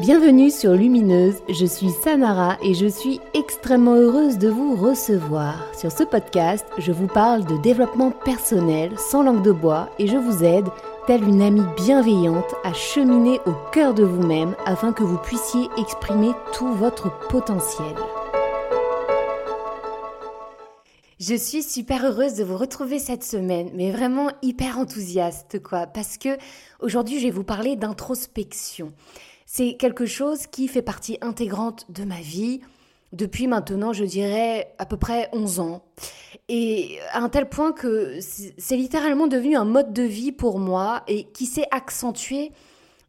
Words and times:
Bienvenue 0.00 0.52
sur 0.52 0.74
Lumineuse, 0.74 1.42
je 1.48 1.66
suis 1.66 1.90
Samara 1.90 2.56
et 2.62 2.72
je 2.72 2.86
suis 2.86 3.20
extrêmement 3.34 3.96
heureuse 3.96 4.38
de 4.38 4.48
vous 4.48 4.76
recevoir. 4.76 5.66
Sur 5.76 5.90
ce 5.90 6.04
podcast, 6.04 6.64
je 6.78 6.92
vous 6.92 7.08
parle 7.08 7.44
de 7.44 7.60
développement 7.62 8.12
personnel 8.12 8.96
sans 8.96 9.24
langue 9.24 9.42
de 9.42 9.50
bois 9.50 9.90
et 9.98 10.06
je 10.06 10.16
vous 10.16 10.44
aide, 10.44 10.68
telle 11.08 11.24
une 11.24 11.42
amie 11.42 11.66
bienveillante, 11.76 12.54
à 12.62 12.72
cheminer 12.74 13.40
au 13.44 13.52
cœur 13.72 13.92
de 13.92 14.04
vous-même 14.04 14.54
afin 14.66 14.92
que 14.92 15.02
vous 15.02 15.18
puissiez 15.18 15.68
exprimer 15.76 16.30
tout 16.52 16.72
votre 16.74 17.10
potentiel. 17.26 17.96
Je 21.18 21.34
suis 21.34 21.64
super 21.64 22.04
heureuse 22.04 22.34
de 22.34 22.44
vous 22.44 22.56
retrouver 22.56 23.00
cette 23.00 23.24
semaine, 23.24 23.70
mais 23.74 23.90
vraiment 23.90 24.30
hyper 24.42 24.78
enthousiaste 24.78 25.60
quoi, 25.60 25.88
parce 25.88 26.18
que 26.18 26.38
aujourd'hui 26.78 27.18
je 27.18 27.24
vais 27.24 27.32
vous 27.32 27.42
parler 27.42 27.74
d'introspection. 27.74 28.92
C'est 29.50 29.78
quelque 29.78 30.04
chose 30.04 30.46
qui 30.46 30.68
fait 30.68 30.82
partie 30.82 31.16
intégrante 31.22 31.90
de 31.90 32.04
ma 32.04 32.20
vie 32.20 32.60
depuis 33.12 33.46
maintenant, 33.46 33.94
je 33.94 34.04
dirais, 34.04 34.74
à 34.76 34.84
peu 34.84 34.98
près 34.98 35.30
11 35.32 35.60
ans. 35.60 35.84
Et 36.50 36.98
à 37.12 37.20
un 37.20 37.30
tel 37.30 37.48
point 37.48 37.72
que 37.72 38.18
c'est 38.20 38.76
littéralement 38.76 39.26
devenu 39.26 39.56
un 39.56 39.64
mode 39.64 39.94
de 39.94 40.02
vie 40.02 40.32
pour 40.32 40.58
moi 40.58 41.02
et 41.08 41.24
qui 41.32 41.46
s'est 41.46 41.66
accentué 41.70 42.52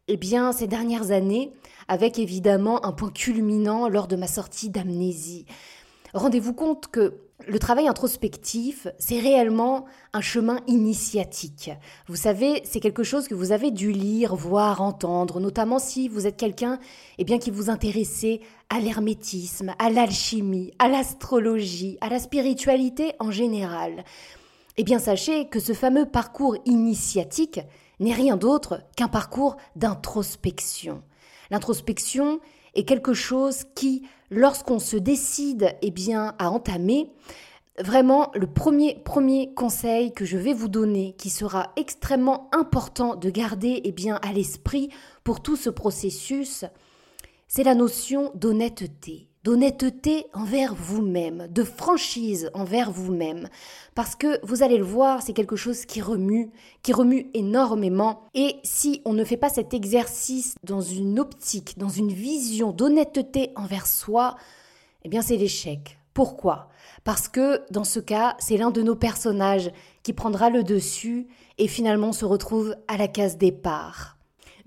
eh 0.08 0.16
bien, 0.16 0.52
ces 0.52 0.66
dernières 0.66 1.10
années, 1.10 1.52
avec 1.88 2.18
évidemment 2.18 2.86
un 2.86 2.92
point 2.92 3.10
culminant 3.10 3.90
lors 3.90 4.08
de 4.08 4.16
ma 4.16 4.26
sortie 4.26 4.70
d'amnésie. 4.70 5.44
Rendez-vous 6.14 6.54
compte 6.54 6.86
que 6.86 7.16
le 7.46 7.58
travail 7.58 7.88
introspectif, 7.88 8.86
c'est 8.98 9.18
réellement 9.18 9.86
un 10.12 10.20
chemin 10.20 10.60
initiatique. 10.66 11.70
Vous 12.06 12.16
savez, 12.16 12.62
c'est 12.64 12.80
quelque 12.80 13.02
chose 13.02 13.28
que 13.28 13.34
vous 13.34 13.52
avez 13.52 13.70
dû 13.70 13.92
lire, 13.92 14.34
voir, 14.34 14.80
entendre, 14.80 15.40
notamment 15.40 15.78
si 15.78 16.08
vous 16.08 16.26
êtes 16.26 16.36
quelqu'un 16.36 16.78
eh 17.18 17.24
bien, 17.24 17.38
qui 17.38 17.50
vous 17.50 17.70
intéressait 17.70 18.40
à 18.68 18.80
l'hermétisme, 18.80 19.74
à 19.78 19.90
l'alchimie, 19.90 20.72
à 20.78 20.88
l'astrologie, 20.88 21.98
à 22.00 22.08
la 22.08 22.18
spiritualité 22.18 23.12
en 23.18 23.30
général. 23.30 24.04
Eh 24.76 24.84
bien, 24.84 24.98
sachez 24.98 25.48
que 25.48 25.60
ce 25.60 25.72
fameux 25.72 26.06
parcours 26.06 26.56
initiatique 26.64 27.60
n'est 27.98 28.14
rien 28.14 28.36
d'autre 28.36 28.82
qu'un 28.96 29.08
parcours 29.08 29.56
d'introspection. 29.76 31.02
L'introspection 31.50 32.40
est 32.74 32.84
quelque 32.84 33.12
chose 33.12 33.64
qui 33.74 34.02
lorsqu'on 34.30 34.78
se 34.78 34.96
décide 34.96 35.76
eh 35.82 35.90
bien, 35.90 36.34
à 36.38 36.50
entamer, 36.50 37.10
vraiment 37.78 38.30
le 38.34 38.46
premier, 38.46 38.96
premier 39.04 39.52
conseil 39.54 40.12
que 40.12 40.24
je 40.24 40.36
vais 40.36 40.52
vous 40.52 40.68
donner, 40.68 41.14
qui 41.18 41.30
sera 41.30 41.72
extrêmement 41.76 42.48
important 42.52 43.16
de 43.16 43.30
garder 43.30 43.80
eh 43.84 43.92
bien, 43.92 44.16
à 44.22 44.32
l'esprit 44.32 44.90
pour 45.24 45.42
tout 45.42 45.56
ce 45.56 45.70
processus, 45.70 46.64
c'est 47.48 47.64
la 47.64 47.74
notion 47.74 48.30
d'honnêteté 48.34 49.29
d'honnêteté 49.44 50.26
envers 50.34 50.74
vous-même, 50.74 51.48
de 51.48 51.64
franchise 51.64 52.50
envers 52.54 52.90
vous-même. 52.90 53.48
Parce 53.94 54.14
que 54.14 54.44
vous 54.44 54.62
allez 54.62 54.78
le 54.78 54.84
voir, 54.84 55.22
c'est 55.22 55.32
quelque 55.32 55.56
chose 55.56 55.86
qui 55.86 56.00
remue, 56.00 56.50
qui 56.82 56.92
remue 56.92 57.30
énormément. 57.34 58.22
Et 58.34 58.56
si 58.62 59.00
on 59.04 59.12
ne 59.12 59.24
fait 59.24 59.36
pas 59.36 59.48
cet 59.48 59.72
exercice 59.72 60.54
dans 60.64 60.82
une 60.82 61.18
optique, 61.18 61.78
dans 61.78 61.88
une 61.88 62.12
vision 62.12 62.72
d'honnêteté 62.72 63.52
envers 63.56 63.86
soi, 63.86 64.36
eh 65.04 65.08
bien 65.08 65.22
c'est 65.22 65.36
l'échec. 65.36 65.98
Pourquoi? 66.12 66.68
Parce 67.04 67.28
que 67.28 67.62
dans 67.70 67.84
ce 67.84 68.00
cas, 68.00 68.36
c'est 68.38 68.56
l'un 68.56 68.70
de 68.70 68.82
nos 68.82 68.96
personnages 68.96 69.70
qui 70.02 70.12
prendra 70.12 70.50
le 70.50 70.62
dessus 70.62 71.28
et 71.56 71.68
finalement 71.68 72.12
se 72.12 72.24
retrouve 72.24 72.76
à 72.88 72.96
la 72.96 73.08
case 73.08 73.38
départ. 73.38 74.19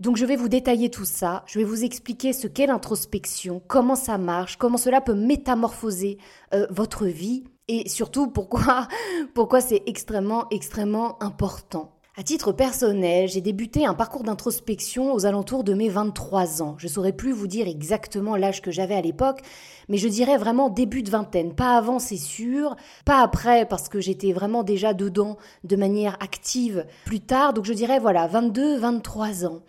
Donc 0.03 0.17
je 0.17 0.25
vais 0.25 0.35
vous 0.35 0.49
détailler 0.49 0.89
tout 0.89 1.05
ça, 1.05 1.45
je 1.47 1.57
vais 1.59 1.63
vous 1.63 1.85
expliquer 1.85 2.33
ce 2.33 2.47
qu'est 2.47 2.67
l'introspection, 2.67 3.61
comment 3.69 3.95
ça 3.95 4.17
marche, 4.17 4.57
comment 4.57 4.75
cela 4.75 4.99
peut 4.99 5.13
métamorphoser 5.13 6.17
euh, 6.53 6.67
votre 6.69 7.05
vie 7.05 7.45
et 7.69 7.87
surtout 7.87 8.27
pourquoi 8.27 8.89
pourquoi 9.33 9.61
c'est 9.61 9.81
extrêmement 9.85 10.47
extrêmement 10.51 11.23
important. 11.23 11.93
À 12.17 12.21
titre 12.21 12.51
personnel, 12.51 13.29
j'ai 13.29 13.39
débuté 13.39 13.85
un 13.85 13.93
parcours 13.93 14.23
d'introspection 14.23 15.13
aux 15.13 15.25
alentours 15.25 15.63
de 15.63 15.73
mes 15.73 15.87
23 15.87 16.61
ans. 16.61 16.75
Je 16.77 16.89
saurais 16.89 17.13
plus 17.13 17.31
vous 17.31 17.47
dire 17.47 17.67
exactement 17.69 18.35
l'âge 18.35 18.61
que 18.61 18.71
j'avais 18.71 18.93
à 18.95 19.01
l'époque, 19.01 19.39
mais 19.87 19.97
je 19.97 20.09
dirais 20.09 20.37
vraiment 20.37 20.69
début 20.69 21.01
de 21.01 21.09
vingtaine. 21.09 21.55
Pas 21.55 21.77
avant, 21.77 21.97
c'est 21.97 22.17
sûr. 22.17 22.75
Pas 23.05 23.21
après, 23.21 23.65
parce 23.65 23.89
que 23.89 24.01
j'étais 24.01 24.33
vraiment 24.33 24.63
déjà 24.63 24.93
dedans 24.93 25.37
de 25.63 25.75
manière 25.75 26.17
active 26.21 26.85
plus 27.05 27.21
tard. 27.21 27.53
Donc 27.53 27.65
je 27.65 27.73
dirais, 27.73 27.99
voilà, 27.99 28.27
22, 28.27 28.77
23 28.77 29.45
ans. 29.45 29.61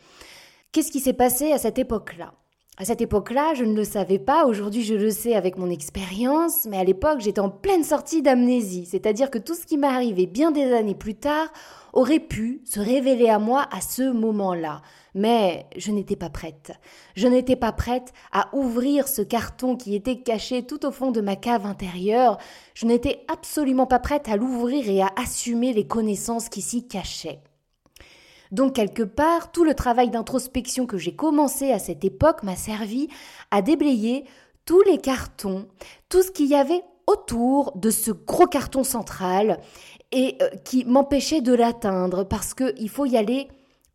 Qu'est-ce 0.75 0.91
qui 0.91 0.99
s'est 0.99 1.13
passé 1.13 1.53
à 1.53 1.59
cette 1.59 1.79
époque-là? 1.79 2.35
À 2.79 2.85
cette 2.85 3.01
époque-là, 3.01 3.55
je 3.55 3.63
ne 3.63 3.77
le 3.77 3.85
savais 3.85 4.19
pas, 4.19 4.45
aujourd'hui 4.45 4.83
je 4.83 4.97
le 4.97 5.13
sais 5.13 5.37
avec 5.37 5.57
mon 5.57 5.71
expérience, 5.71 6.67
mais 6.69 6.79
à 6.79 6.83
l'époque 6.83 7.21
j'étais 7.21 7.41
en 7.41 7.49
pleine 7.49 7.85
sortie 7.85 8.23
d'amnésie, 8.23 8.85
c'est-à-dire 8.85 9.31
que 9.31 9.39
tout 9.39 9.55
ce 9.55 9.67
qui 9.67 9.79
m'est 9.79 9.87
arrivé 9.87 10.27
bien 10.27 10.51
des 10.51 10.73
années 10.73 10.97
plus 10.97 11.15
tard 11.15 11.47
aurait 11.93 12.19
pu 12.19 12.61
se 12.65 12.81
révéler 12.81 13.29
à 13.29 13.39
moi 13.39 13.69
à 13.71 13.81
ce 13.81 14.11
moment-là. 14.11 14.83
Mais 15.15 15.67
je 15.77 15.93
n'étais 15.93 16.17
pas 16.17 16.29
prête. 16.29 16.73
Je 17.15 17.29
n'étais 17.29 17.55
pas 17.55 17.71
prête 17.71 18.13
à 18.33 18.49
ouvrir 18.53 19.07
ce 19.07 19.23
carton 19.23 19.77
qui 19.77 19.95
était 19.95 20.23
caché 20.23 20.67
tout 20.67 20.85
au 20.85 20.91
fond 20.91 21.13
de 21.13 21.21
ma 21.21 21.37
cave 21.37 21.67
intérieure. 21.67 22.39
Je 22.75 22.87
n'étais 22.87 23.25
absolument 23.33 23.87
pas 23.87 24.01
prête 24.01 24.29
à 24.29 24.35
l'ouvrir 24.35 24.89
et 24.89 25.03
à 25.03 25.13
assumer 25.15 25.73
les 25.73 25.87
connaissances 25.87 26.49
qui 26.49 26.63
s'y 26.63 26.89
cachaient. 26.89 27.39
Donc 28.55 28.75
quelque 28.75 29.03
part, 29.03 29.51
tout 29.51 29.65
le 29.65 29.75
travail 29.75 30.11
d'introspection 30.11 30.87
que 30.87 30.97
j'ai 30.97 31.17
commencé 31.17 31.73
à 31.73 31.81
cette 31.81 32.05
époque 32.05 32.45
m'a 32.45 32.55
servi 32.55 33.09
à 33.51 33.63
déblayer 33.63 34.27
tous 34.65 34.81
les 34.83 34.99
cartons, 34.99 35.67
tout 36.09 36.23
ce 36.23 36.31
qu'il 36.31 36.47
y 36.47 36.55
avait 36.55 36.85
autour 37.09 37.73
de 37.77 37.91
ce 37.91 38.13
gros 38.13 38.47
carton 38.47 38.85
central 38.85 39.59
et 40.13 40.39
euh, 40.41 40.51
qui 40.65 40.85
m'empêchait 40.85 41.41
de 41.41 41.53
l'atteindre 41.53 42.23
parce 42.23 42.55
qu'il 42.55 42.89
faut 42.89 43.07
y 43.07 43.17
aller 43.17 43.49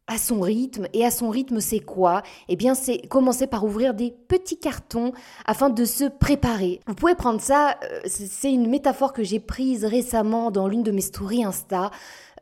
à 0.09 0.17
son 0.17 0.41
rythme. 0.41 0.87
Et 0.93 1.05
à 1.05 1.11
son 1.11 1.29
rythme, 1.29 1.61
c'est 1.61 1.79
quoi? 1.79 2.23
Eh 2.49 2.57
bien, 2.57 2.73
c'est 2.73 3.07
commencer 3.07 3.47
par 3.47 3.63
ouvrir 3.63 3.93
des 3.93 4.11
petits 4.11 4.59
cartons 4.59 5.13
afin 5.45 5.69
de 5.69 5.85
se 5.85 6.05
préparer. 6.05 6.81
Vous 6.87 6.95
pouvez 6.95 7.15
prendre 7.15 7.39
ça, 7.39 7.77
euh, 7.83 8.01
c'est 8.05 8.51
une 8.51 8.67
métaphore 8.67 9.13
que 9.13 9.23
j'ai 9.23 9.39
prise 9.39 9.85
récemment 9.85 10.51
dans 10.51 10.67
l'une 10.67 10.83
de 10.83 10.91
mes 10.91 11.01
stories 11.01 11.45
Insta. 11.45 11.91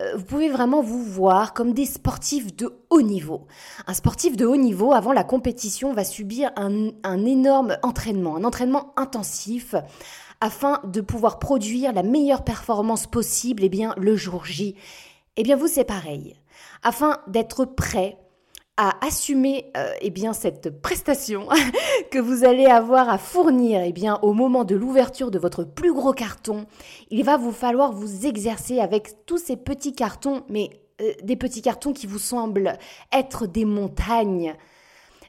Euh, 0.01 0.16
vous 0.16 0.23
pouvez 0.23 0.50
vraiment 0.50 0.81
vous 0.81 1.03
voir 1.03 1.53
comme 1.53 1.73
des 1.73 1.85
sportifs 1.85 2.56
de 2.56 2.73
haut 2.89 3.01
niveau. 3.01 3.47
Un 3.85 3.94
sportif 3.94 4.38
de 4.38 4.45
haut 4.45 4.56
niveau, 4.56 4.94
avant 4.94 5.11
la 5.11 5.23
compétition, 5.23 5.94
va 5.94 6.06
subir 6.06 6.51
un, 6.56 6.91
un 7.03 7.25
énorme 7.25 7.77
entraînement, 7.83 8.38
un 8.38 8.45
entraînement 8.45 8.94
intensif 8.95 9.75
afin 10.39 10.79
de 10.85 11.01
pouvoir 11.01 11.39
produire 11.39 11.91
la 11.94 12.03
meilleure 12.03 12.44
performance 12.44 13.07
possible 13.07 13.63
eh 13.63 13.69
bien, 13.69 13.94
le 13.97 14.16
jour 14.16 14.45
J. 14.45 14.75
Eh 15.35 15.44
bien, 15.44 15.56
vous, 15.56 15.67
c'est 15.67 15.83
pareil. 15.83 16.35
Afin 16.83 17.17
d'être 17.27 17.65
prêt 17.65 18.17
à 18.77 19.03
assumer 19.05 19.71
euh, 19.75 19.91
eh 20.01 20.11
bien 20.11 20.33
cette 20.33 20.81
prestation 20.81 21.47
que 22.11 22.19
vous 22.19 22.45
allez 22.45 22.67
avoir 22.67 23.09
à 23.09 23.17
fournir 23.17 23.81
eh 23.81 23.91
bien 23.91 24.19
au 24.21 24.33
moment 24.33 24.65
de 24.65 24.75
l'ouverture 24.75 25.31
de 25.31 25.39
votre 25.39 25.63
plus 25.63 25.91
gros 25.91 26.13
carton, 26.13 26.67
il 27.09 27.23
va 27.23 27.38
vous 27.38 27.51
falloir 27.51 27.91
vous 27.91 28.27
exercer 28.27 28.79
avec 28.79 29.25
tous 29.25 29.39
ces 29.39 29.57
petits 29.57 29.93
cartons 29.93 30.43
mais 30.47 30.69
euh, 31.01 31.11
des 31.23 31.35
petits 31.35 31.63
cartons 31.63 31.91
qui 31.91 32.05
vous 32.05 32.19
semblent 32.19 32.77
être 33.11 33.47
des 33.47 33.65
montagnes 33.65 34.55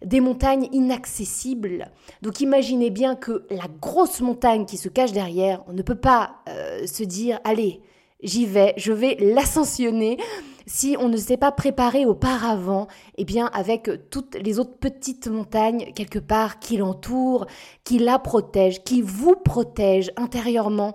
des 0.05 0.21
montagnes 0.21 0.69
inaccessibles. 0.71 1.91
Donc 2.23 2.41
imaginez 2.41 2.91
bien 2.91 3.17
que 3.17 3.47
la 3.51 3.67
grosse 3.81 4.21
montagne 4.21 4.65
qui 4.65 4.77
se 4.77 4.89
cache 4.89 5.11
derrière, 5.11 5.65
on 5.67 5.73
ne 5.73 5.83
peut 5.83 5.97
pas 5.97 6.37
euh, 6.49 6.87
se 6.87 7.03
dire 7.03 7.41
allez, 7.43 7.81
j'y 8.23 8.47
vais, 8.47 8.75
je 8.77 8.93
vais 8.93 9.17
l'ascensionner 9.21 10.19
si 10.69 10.97
on 11.01 11.09
ne 11.09 11.17
s'est 11.17 11.39
pas 11.39 11.51
préparé 11.51 12.05
auparavant, 12.05 12.87
eh 13.17 13.25
bien 13.25 13.47
avec 13.47 13.91
toutes 14.11 14.37
les 14.37 14.59
autres 14.59 14.77
petites 14.79 15.27
montagnes 15.27 15.93
quelque 15.95 16.19
part 16.19 16.59
qui 16.59 16.77
l'entourent, 16.77 17.47
qui 17.85 17.99
la 17.99 18.19
protègent, 18.19 18.85
qui 18.85 19.01
vous 19.01 19.35
protègent 19.35 20.13
intérieurement, 20.17 20.95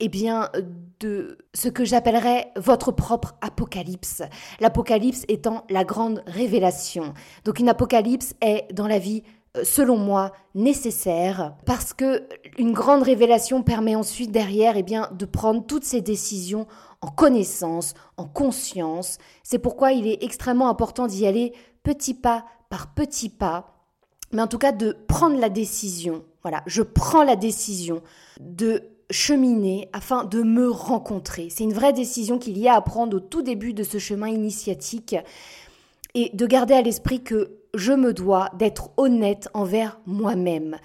eh 0.00 0.08
bien 0.08 0.50
de 0.98 1.38
ce 1.54 1.68
que 1.68 1.84
j'appellerais 1.84 2.52
votre 2.56 2.90
propre 2.90 3.36
apocalypse. 3.40 4.22
L'apocalypse 4.60 5.24
étant 5.28 5.64
la 5.70 5.84
grande 5.84 6.22
révélation. 6.26 7.14
Donc 7.44 7.60
une 7.60 7.68
apocalypse 7.68 8.34
est 8.40 8.66
dans 8.74 8.88
la 8.88 8.98
vie 8.98 9.22
euh, 9.56 9.64
selon 9.64 9.96
moi, 9.96 10.32
nécessaire 10.54 11.54
parce 11.64 11.92
que 11.92 12.28
une 12.58 12.72
grande 12.72 13.02
révélation 13.02 13.62
permet 13.62 13.94
ensuite 13.94 14.32
derrière 14.32 14.76
eh 14.76 14.82
bien, 14.82 15.10
de 15.12 15.26
prendre 15.26 15.64
toutes 15.64 15.84
ces 15.84 16.00
décisions 16.00 16.66
en 17.00 17.08
connaissance, 17.08 17.94
en 18.16 18.24
conscience. 18.24 19.18
C'est 19.42 19.58
pourquoi 19.58 19.92
il 19.92 20.06
est 20.06 20.22
extrêmement 20.22 20.68
important 20.68 21.06
d'y 21.06 21.26
aller 21.26 21.52
petit 21.82 22.14
pas 22.14 22.44
par 22.68 22.94
petit 22.94 23.28
pas, 23.28 23.76
mais 24.32 24.42
en 24.42 24.48
tout 24.48 24.58
cas 24.58 24.72
de 24.72 24.96
prendre 25.06 25.38
la 25.38 25.48
décision. 25.48 26.24
Voilà, 26.42 26.62
je 26.66 26.82
prends 26.82 27.22
la 27.22 27.36
décision 27.36 28.02
de 28.40 28.82
cheminer 29.10 29.88
afin 29.92 30.24
de 30.24 30.42
me 30.42 30.68
rencontrer. 30.68 31.48
C'est 31.50 31.64
une 31.64 31.72
vraie 31.72 31.92
décision 31.92 32.38
qu'il 32.38 32.58
y 32.58 32.68
a 32.68 32.74
à 32.74 32.80
prendre 32.80 33.16
au 33.16 33.20
tout 33.20 33.42
début 33.42 33.72
de 33.72 33.84
ce 33.84 33.98
chemin 33.98 34.28
initiatique 34.28 35.16
et 36.14 36.30
de 36.34 36.46
garder 36.46 36.74
à 36.74 36.82
l'esprit 36.82 37.22
que 37.22 37.58
je 37.74 37.92
me 37.92 38.12
dois 38.12 38.50
d'être 38.58 38.90
honnête 38.96 39.48
envers 39.54 40.00
moi-même. 40.06 40.78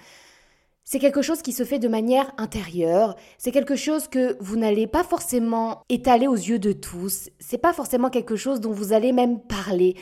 C'est 0.92 0.98
quelque 0.98 1.22
chose 1.22 1.40
qui 1.40 1.54
se 1.54 1.64
fait 1.64 1.78
de 1.78 1.88
manière 1.88 2.34
intérieure, 2.36 3.16
c'est 3.38 3.50
quelque 3.50 3.76
chose 3.76 4.08
que 4.08 4.36
vous 4.40 4.56
n'allez 4.56 4.86
pas 4.86 5.02
forcément 5.04 5.80
étaler 5.88 6.26
aux 6.26 6.34
yeux 6.34 6.58
de 6.58 6.72
tous, 6.72 7.30
c'est 7.38 7.56
pas 7.56 7.72
forcément 7.72 8.10
quelque 8.10 8.36
chose 8.36 8.60
dont 8.60 8.72
vous 8.72 8.92
allez 8.92 9.12
même 9.12 9.40
parler. 9.40 9.96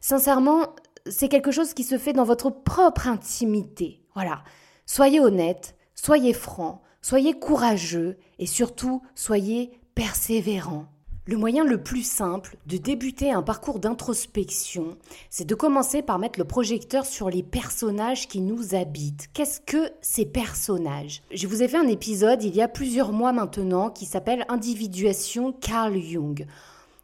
Sincèrement, 0.00 0.76
c'est 1.04 1.28
quelque 1.28 1.50
chose 1.50 1.74
qui 1.74 1.84
se 1.84 1.98
fait 1.98 2.14
dans 2.14 2.24
votre 2.24 2.48
propre 2.48 3.06
intimité. 3.06 4.00
Voilà. 4.14 4.42
Soyez 4.86 5.20
honnête, 5.20 5.76
soyez 5.94 6.32
franc, 6.32 6.80
soyez 7.02 7.38
courageux 7.38 8.16
et 8.38 8.46
surtout 8.46 9.02
soyez 9.14 9.78
persévérant. 9.94 10.86
Le 11.26 11.36
moyen 11.36 11.64
le 11.64 11.82
plus 11.82 12.02
simple 12.02 12.56
de 12.66 12.78
débuter 12.78 13.30
un 13.30 13.42
parcours 13.42 13.78
d'introspection, 13.78 14.96
c'est 15.28 15.44
de 15.44 15.54
commencer 15.54 16.00
par 16.00 16.18
mettre 16.18 16.38
le 16.38 16.46
projecteur 16.46 17.04
sur 17.04 17.28
les 17.28 17.42
personnages 17.42 18.26
qui 18.26 18.40
nous 18.40 18.74
habitent. 18.74 19.28
Qu'est-ce 19.34 19.60
que 19.60 19.90
ces 20.00 20.24
personnages? 20.24 21.22
Je 21.30 21.46
vous 21.46 21.62
ai 21.62 21.68
fait 21.68 21.76
un 21.76 21.88
épisode 21.88 22.42
il 22.42 22.56
y 22.56 22.62
a 22.62 22.68
plusieurs 22.68 23.12
mois 23.12 23.32
maintenant 23.32 23.90
qui 23.90 24.06
s'appelle 24.06 24.46
Individuation 24.48 25.52
Carl 25.52 26.00
Jung. 26.00 26.46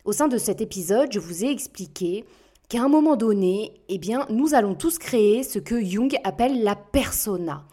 Au 0.07 0.13
sein 0.13 0.29
de 0.29 0.39
cet 0.39 0.63
épisode, 0.63 1.13
je 1.13 1.21
vous 1.21 1.45
ai 1.45 1.51
expliqué 1.51 2.25
qu'à 2.71 2.83
un 2.83 2.89
moment 2.89 3.17
donné, 3.17 3.75
eh 3.91 3.99
bien, 3.99 4.27
nous 4.31 4.55
allons 4.55 4.75
tous 4.75 4.99
créer 4.99 5.43
ce 5.43 5.59
que 5.59 5.85
Jung 5.85 6.17
appelle 6.25 6.63
la 6.63 6.75
persona. 6.75 7.67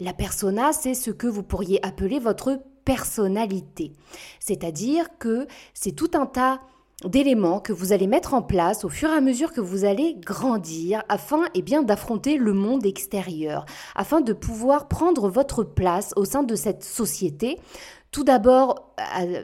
La 0.00 0.14
persona, 0.14 0.72
c'est 0.72 0.94
ce 0.94 1.10
que 1.10 1.26
vous 1.26 1.42
pourriez 1.42 1.84
appeler 1.84 2.18
votre 2.18 2.58
personnalité. 2.84 3.92
C'est-à-dire 4.38 5.06
que 5.18 5.46
c'est 5.74 5.92
tout 5.92 6.10
un 6.14 6.26
tas 6.26 6.60
d'éléments 7.04 7.60
que 7.60 7.72
vous 7.72 7.92
allez 7.92 8.06
mettre 8.06 8.34
en 8.34 8.42
place 8.42 8.84
au 8.84 8.88
fur 8.88 9.08
et 9.10 9.14
à 9.16 9.20
mesure 9.20 9.52
que 9.52 9.60
vous 9.60 9.84
allez 9.84 10.16
grandir 10.18 11.02
afin 11.08 11.44
eh 11.54 11.62
bien 11.62 11.82
d'affronter 11.82 12.36
le 12.36 12.52
monde 12.52 12.84
extérieur, 12.84 13.64
afin 13.94 14.20
de 14.20 14.32
pouvoir 14.32 14.88
prendre 14.88 15.28
votre 15.28 15.64
place 15.64 16.12
au 16.16 16.24
sein 16.24 16.42
de 16.42 16.54
cette 16.54 16.84
société. 16.84 17.58
Tout 18.10 18.24
d'abord 18.24 18.92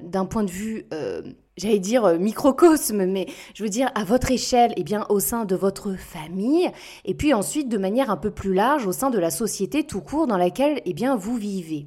d'un 0.02 0.26
point 0.26 0.44
de 0.44 0.50
vue 0.50 0.86
euh, 0.92 1.22
j'allais 1.56 1.78
dire 1.78 2.04
euh, 2.04 2.18
microcosme, 2.18 3.06
mais 3.06 3.26
je 3.54 3.62
veux 3.62 3.68
dire 3.68 3.90
à 3.94 4.04
votre 4.04 4.30
échelle, 4.30 4.72
et 4.72 4.80
eh 4.80 4.84
bien 4.84 5.06
au 5.08 5.20
sein 5.20 5.44
de 5.44 5.56
votre 5.56 5.94
famille, 5.94 6.70
et 7.04 7.14
puis 7.14 7.34
ensuite 7.34 7.68
de 7.68 7.78
manière 7.78 8.10
un 8.10 8.16
peu 8.16 8.30
plus 8.30 8.54
large 8.54 8.86
au 8.86 8.92
sein 8.92 9.10
de 9.10 9.18
la 9.18 9.30
société 9.30 9.84
tout 9.84 10.00
court 10.00 10.26
dans 10.26 10.36
laquelle 10.36 10.82
eh 10.84 10.92
bien 10.92 11.16
vous 11.16 11.36
vivez. 11.36 11.86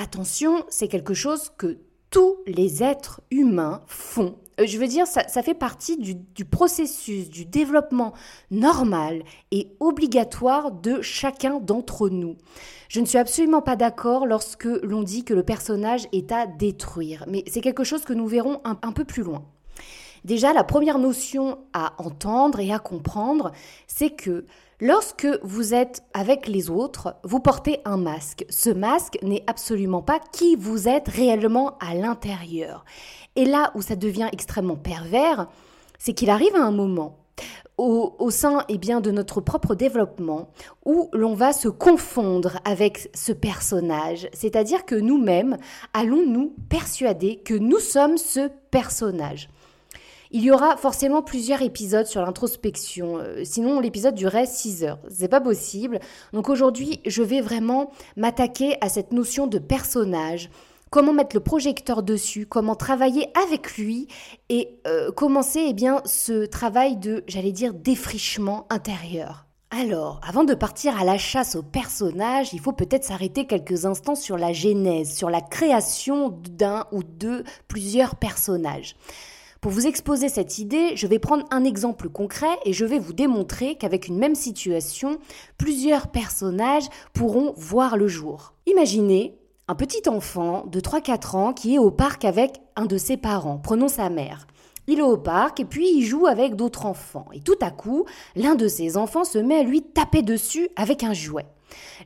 Attention, 0.00 0.64
c'est 0.70 0.88
quelque 0.88 1.12
chose 1.12 1.52
que 1.58 1.76
tous 2.08 2.38
les 2.46 2.82
êtres 2.82 3.20
humains 3.30 3.82
font. 3.86 4.34
Euh, 4.58 4.64
je 4.66 4.78
veux 4.78 4.86
dire, 4.86 5.06
ça, 5.06 5.42
fait 5.42 5.52
partie 5.52 5.98
du, 5.98 6.14
du, 6.14 6.46
processus, 6.46 7.28
du 7.28 7.44
développement 7.44 8.14
normal 8.50 9.22
et 9.50 9.68
obligatoire 9.78 10.72
de 10.72 11.02
chacun 11.02 11.60
d'entre 11.60 12.08
nous. 12.08 12.36
Je 12.88 13.00
ne 13.00 13.04
suis 13.04 13.18
absolument 13.18 13.60
pas 13.60 13.76
d'accord 13.76 14.26
lorsque 14.26 14.64
l'on 14.64 15.02
dit 15.02 15.22
que 15.22 15.34
le 15.34 15.42
personnage 15.42 16.08
est 16.12 16.32
à 16.32 16.46
détruire, 16.46 17.26
mais 17.28 17.44
c'est 17.46 17.60
quelque 17.60 17.84
chose 17.84 18.04
que 18.04 18.14
nous 18.14 18.26
verrons 18.26 18.62
un, 18.64 18.92
peu 18.92 19.04
plus 19.04 19.22
loin. 19.22 19.44
Déjà, 20.24 20.54
la 20.54 20.64
première 20.64 20.98
notion 20.98 21.58
à 21.74 21.92
entendre 21.98 22.58
et 22.60 22.72
à 22.72 22.78
comprendre, 22.78 23.52
c'est 23.86 24.16
que 24.16 24.46
lorsque 24.80 25.26
vous 25.42 25.74
êtes 25.74 26.02
avec 26.14 26.48
les 26.48 26.70
autres, 26.70 27.16
vous 27.24 27.40
portez 27.40 27.80
un 27.84 27.96
masque. 27.96 28.44
Ce 28.48 28.70
masque 28.70 29.18
n'est 29.22 29.44
absolument 29.46 30.02
pas 30.02 30.20
qui 30.32 30.56
vous 30.56 30.88
êtes 30.88 31.08
réellement 31.08 31.76
à 31.78 31.94
l'intérieur. 31.94 32.84
Et 33.36 33.44
là 33.44 33.70
où 33.74 33.82
ça 33.82 33.96
devient 33.96 34.28
extrêmement 34.32 34.76
pervers, 34.76 35.48
c'est 35.98 36.14
qu'il 36.14 36.30
arrive 36.30 36.56
à 36.56 36.64
un 36.64 36.72
moment 36.72 37.16
au, 37.78 38.30
sein 38.30 38.64
eh 38.68 38.76
bien, 38.76 39.00
de 39.00 39.10
notre 39.10 39.40
propre 39.40 39.74
développement 39.74 40.50
où 40.84 41.08
l'on 41.14 41.34
va 41.34 41.54
se 41.54 41.68
confondre 41.68 42.58
avec 42.66 43.08
ce 43.14 43.32
personnage. 43.32 44.28
C'est-à-dire 44.34 44.84
que 44.84 44.94
nous-mêmes 44.94 45.56
allons 45.94 46.26
nous 46.26 46.54
persuader 46.68 47.36
que 47.36 47.54
nous 47.54 47.78
sommes 47.78 48.18
ce 48.18 48.50
personnage. 48.70 49.48
Il 50.32 50.42
y 50.42 50.52
aura 50.52 50.76
forcément 50.76 51.22
plusieurs 51.22 51.60
épisodes 51.60 52.06
sur 52.06 52.20
l'introspection, 52.20 53.18
euh, 53.18 53.42
sinon 53.42 53.80
l'épisode 53.80 54.14
durerait 54.14 54.46
6 54.46 54.84
heures. 54.84 55.00
C'est 55.10 55.26
pas 55.26 55.40
possible. 55.40 55.98
Donc 56.32 56.48
aujourd'hui, 56.48 57.00
je 57.04 57.24
vais 57.24 57.40
vraiment 57.40 57.90
m'attaquer 58.16 58.76
à 58.80 58.88
cette 58.88 59.12
notion 59.12 59.48
de 59.48 59.58
personnage, 59.58 60.48
comment 60.90 61.12
mettre 61.12 61.34
le 61.34 61.40
projecteur 61.40 62.04
dessus, 62.04 62.46
comment 62.46 62.76
travailler 62.76 63.26
avec 63.42 63.76
lui 63.76 64.06
et 64.50 64.78
euh, 64.86 65.10
commencer 65.10 65.64
eh 65.66 65.72
bien, 65.72 66.00
ce 66.04 66.46
travail 66.46 66.96
de, 66.96 67.24
j'allais 67.26 67.50
dire, 67.50 67.74
défrichement 67.74 68.68
intérieur. 68.70 69.46
Alors, 69.72 70.20
avant 70.24 70.44
de 70.44 70.54
partir 70.54 70.96
à 71.00 71.04
la 71.04 71.18
chasse 71.18 71.56
aux 71.56 71.62
personnages, 71.62 72.52
il 72.52 72.60
faut 72.60 72.72
peut-être 72.72 73.04
s'arrêter 73.04 73.46
quelques 73.48 73.84
instants 73.84 74.16
sur 74.16 74.36
la 74.36 74.52
genèse, 74.52 75.12
sur 75.12 75.28
la 75.28 75.40
création 75.40 76.28
d'un 76.50 76.86
ou 76.92 77.02
de 77.02 77.42
plusieurs 77.66 78.14
personnages. 78.14 78.94
Pour 79.60 79.72
vous 79.72 79.86
exposer 79.86 80.30
cette 80.30 80.58
idée, 80.58 80.96
je 80.96 81.06
vais 81.06 81.18
prendre 81.18 81.44
un 81.50 81.64
exemple 81.64 82.08
concret 82.08 82.58
et 82.64 82.72
je 82.72 82.86
vais 82.86 82.98
vous 82.98 83.12
démontrer 83.12 83.74
qu'avec 83.74 84.08
une 84.08 84.16
même 84.16 84.34
situation, 84.34 85.18
plusieurs 85.58 86.08
personnages 86.08 86.88
pourront 87.12 87.52
voir 87.58 87.98
le 87.98 88.08
jour. 88.08 88.54
Imaginez 88.64 89.36
un 89.68 89.74
petit 89.74 90.08
enfant 90.08 90.64
de 90.66 90.80
3-4 90.80 91.36
ans 91.36 91.52
qui 91.52 91.74
est 91.74 91.78
au 91.78 91.90
parc 91.90 92.24
avec 92.24 92.62
un 92.74 92.86
de 92.86 92.96
ses 92.96 93.18
parents, 93.18 93.58
prenons 93.58 93.88
sa 93.88 94.08
mère. 94.08 94.46
Il 94.86 94.98
est 94.98 95.02
au 95.02 95.18
parc 95.18 95.60
et 95.60 95.66
puis 95.66 95.90
il 95.94 96.06
joue 96.06 96.26
avec 96.26 96.56
d'autres 96.56 96.86
enfants. 96.86 97.26
Et 97.34 97.40
tout 97.40 97.58
à 97.60 97.70
coup, 97.70 98.06
l'un 98.36 98.54
de 98.54 98.66
ses 98.66 98.96
enfants 98.96 99.24
se 99.24 99.36
met 99.36 99.58
à 99.58 99.62
lui 99.62 99.82
taper 99.82 100.22
dessus 100.22 100.70
avec 100.74 101.04
un 101.04 101.12
jouet. 101.12 101.44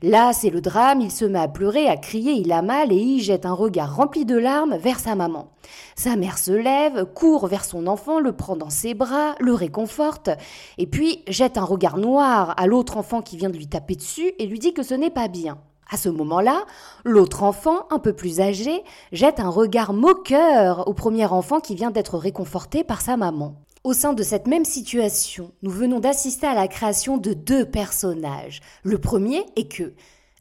Là, 0.02 0.32
c'est 0.32 0.50
le 0.50 0.60
drame, 0.60 1.00
il 1.00 1.10
se 1.10 1.24
met 1.24 1.38
à 1.38 1.48
pleurer, 1.48 1.88
à 1.88 1.96
crier, 1.96 2.32
il 2.32 2.52
a 2.52 2.62
mal 2.62 2.92
et 2.92 2.96
il 2.96 3.20
jette 3.20 3.46
un 3.46 3.52
regard 3.52 3.96
rempli 3.96 4.24
de 4.24 4.36
larmes 4.36 4.76
vers 4.76 5.00
sa 5.00 5.14
maman. 5.14 5.48
Sa 5.96 6.16
mère 6.16 6.38
se 6.38 6.52
lève, 6.52 7.06
court 7.14 7.46
vers 7.46 7.64
son 7.64 7.86
enfant, 7.86 8.20
le 8.20 8.32
prend 8.32 8.56
dans 8.56 8.70
ses 8.70 8.94
bras, 8.94 9.34
le 9.40 9.54
réconforte, 9.54 10.30
et 10.78 10.86
puis 10.86 11.22
jette 11.28 11.58
un 11.58 11.64
regard 11.64 11.98
noir 11.98 12.54
à 12.56 12.66
l'autre 12.66 12.96
enfant 12.96 13.22
qui 13.22 13.36
vient 13.36 13.50
de 13.50 13.56
lui 13.56 13.68
taper 13.68 13.96
dessus 13.96 14.32
et 14.38 14.46
lui 14.46 14.58
dit 14.58 14.74
que 14.74 14.82
ce 14.82 14.94
n'est 14.94 15.10
pas 15.10 15.28
bien. 15.28 15.58
À 15.90 15.96
ce 15.96 16.08
moment-là, 16.08 16.64
l'autre 17.04 17.42
enfant, 17.42 17.86
un 17.90 17.98
peu 17.98 18.14
plus 18.14 18.40
âgé, 18.40 18.82
jette 19.12 19.38
un 19.38 19.50
regard 19.50 19.92
moqueur 19.92 20.88
au 20.88 20.94
premier 20.94 21.26
enfant 21.26 21.60
qui 21.60 21.74
vient 21.74 21.90
d'être 21.90 22.18
réconforté 22.18 22.84
par 22.84 23.00
sa 23.00 23.16
maman. 23.16 23.54
Au 23.84 23.92
sein 23.92 24.14
de 24.14 24.22
cette 24.22 24.46
même 24.46 24.64
situation, 24.64 25.52
nous 25.60 25.70
venons 25.70 26.00
d'assister 26.00 26.46
à 26.46 26.54
la 26.54 26.68
création 26.68 27.18
de 27.18 27.34
deux 27.34 27.66
personnages. 27.66 28.62
Le 28.82 28.96
premier 28.96 29.44
est 29.56 29.70
que 29.70 29.92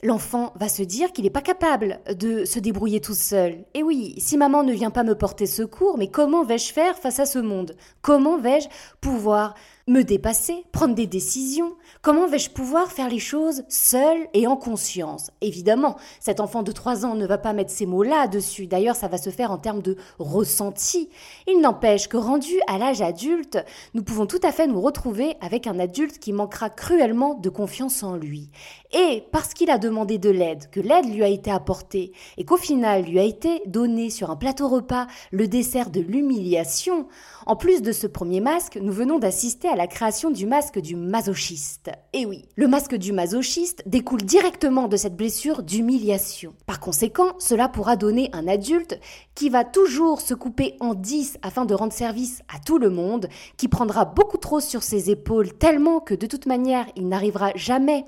l'enfant 0.02 0.54
va 0.56 0.70
se 0.70 0.82
dire 0.82 1.12
qu'il 1.12 1.26
n'est 1.26 1.30
pas 1.30 1.42
capable 1.42 2.00
de 2.18 2.46
se 2.46 2.60
débrouiller 2.60 3.02
tout 3.02 3.14
seul. 3.14 3.66
Et 3.74 3.84
oui, 3.84 4.16
si 4.18 4.38
maman 4.38 4.64
ne 4.64 4.72
vient 4.72 4.92
pas 4.92 5.04
me 5.04 5.16
porter 5.16 5.46
secours, 5.46 5.98
mais 5.98 6.08
comment 6.08 6.46
vais-je 6.46 6.72
faire 6.72 6.98
face 6.98 7.20
à 7.20 7.26
ce 7.26 7.40
monde? 7.40 7.76
Comment 8.02 8.38
vais-je 8.38 8.70
pouvoir 9.02 9.56
me 9.88 10.04
dépasser, 10.04 10.66
prendre 10.72 10.96
des 10.96 11.08
décisions 11.08 11.76
Comment 12.02 12.28
vais-je 12.28 12.50
pouvoir 12.50 12.92
faire 12.92 13.10
les 13.10 13.20
choses 13.20 13.64
seul 13.70 14.28
et 14.34 14.46
en 14.46 14.58
conscience? 14.58 15.32
Évidemment, 15.40 15.96
cet 16.20 16.42
enfant 16.42 16.62
de 16.62 16.72
3 16.74 17.06
ans 17.06 17.16
ne 17.16 17.26
va 17.26 17.38
pas 17.38 17.54
mettre 17.54 17.72
ces 17.72 17.86
mots-là 17.86 18.28
dessus. 18.28 18.68
D'ailleurs, 18.68 18.98
ça 18.98 19.08
va 19.08 19.18
se 19.18 19.30
faire 19.30 19.52
en 19.52 19.58
termes 19.58 19.82
de 19.82 19.96
ressenti. 20.20 21.10
Il 21.48 21.62
n'empêche 21.62 22.10
que 22.10 22.18
rendu 22.18 22.54
à 22.68 22.78
l'âge 22.78 23.02
adulte, 23.02 23.64
nous 23.94 24.04
pouvons 24.04 24.26
tout 24.26 24.40
à 24.44 24.52
fait 24.52 24.68
nous 24.68 24.82
retrouver 24.82 25.36
avec 25.40 25.66
un 25.66 25.80
adulte 25.80 26.20
qui 26.20 26.34
manquera 26.34 26.70
cruellement 26.70 27.36
de 27.36 27.50
confiance 27.50 28.04
en 28.04 28.18
lui. 28.18 28.50
Et 28.92 29.24
parce 29.32 29.54
qu'il 29.54 29.70
a 29.70 29.78
demandé 29.78 30.18
de 30.18 30.30
l'aide, 30.30 30.70
que 30.70 30.80
l'aide 30.80 31.12
lui 31.12 31.24
a 31.24 31.28
été 31.28 31.52
apportée 31.52 32.12
et 32.38 32.44
qu'au 32.44 32.58
final 32.58 33.04
lui 33.04 33.18
a 33.18 33.24
été 33.24 33.62
donné 33.66 34.10
sur 34.10 34.30
un 34.30 34.36
plateau 34.36 34.68
repas 34.68 35.08
le 35.32 35.48
dessert 35.48 35.90
de 35.90 36.02
l'humiliation, 36.02 37.08
en 37.46 37.56
plus 37.56 37.82
de 37.82 37.92
ce 37.92 38.08
premier 38.08 38.40
masque, 38.40 38.78
nous 38.82 38.92
venons 38.92 39.20
d'assister 39.20 39.68
à 39.68 39.76
la 39.76 39.88
création 39.88 40.32
du 40.32 40.46
masque 40.46 40.80
du 40.80 40.96
masochiste. 40.96 41.92
Et 42.14 42.26
oui, 42.26 42.46
le 42.56 42.68
masque 42.68 42.96
du 42.96 43.12
masochiste 43.12 43.84
découle 43.86 44.22
directement 44.22 44.88
de 44.88 44.98
cette 44.98 45.16
blessure 45.16 45.64
d'humiliation. 45.64 46.54
Par 46.66 46.80
conséquent, 46.80 47.34
cela 47.40 47.68
pourra 47.70 47.96
donner 47.96 48.30
un 48.34 48.48
adulte 48.48 49.00
qui 49.36 49.50
va 49.50 49.64
toujours 49.64 50.22
se 50.22 50.34
couper 50.34 50.76
en 50.80 50.94
dix 50.94 51.38
afin 51.42 51.66
de 51.66 51.74
rendre 51.74 51.94
service 51.94 52.42
à 52.54 52.60
tout 52.60 52.78
le 52.78 52.90
monde, 52.90 53.28
qui 53.58 53.68
prendra 53.68 54.06
beaucoup 54.06 54.38
trop 54.38 54.60
sur 54.60 54.84
ses 54.84 55.10
épaules 55.10 55.54
tellement 55.54 56.00
que 56.00 56.14
de 56.14 56.26
toute 56.26 56.46
manière 56.46 56.86
il 56.96 57.08
n'arrivera 57.08 57.52
jamais 57.56 58.06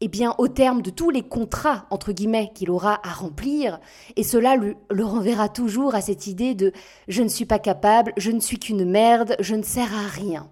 eh 0.00 0.08
bien, 0.08 0.34
au 0.38 0.48
terme 0.48 0.82
de 0.82 0.90
tous 0.90 1.10
les 1.10 1.22
contrats, 1.22 1.86
entre 1.90 2.12
guillemets, 2.12 2.52
qu'il 2.54 2.70
aura 2.70 3.00
à 3.06 3.12
remplir, 3.12 3.80
et 4.16 4.22
cela 4.22 4.56
le, 4.56 4.76
le, 4.90 5.04
renverra 5.04 5.48
toujours 5.48 5.94
à 5.94 6.00
cette 6.00 6.26
idée 6.26 6.54
de 6.54 6.72
je 7.08 7.22
ne 7.22 7.28
suis 7.28 7.46
pas 7.46 7.58
capable, 7.58 8.12
je 8.16 8.30
ne 8.30 8.40
suis 8.40 8.58
qu'une 8.58 8.84
merde, 8.84 9.36
je 9.40 9.54
ne 9.54 9.62
sers 9.62 9.92
à 9.94 10.06
rien. 10.06 10.50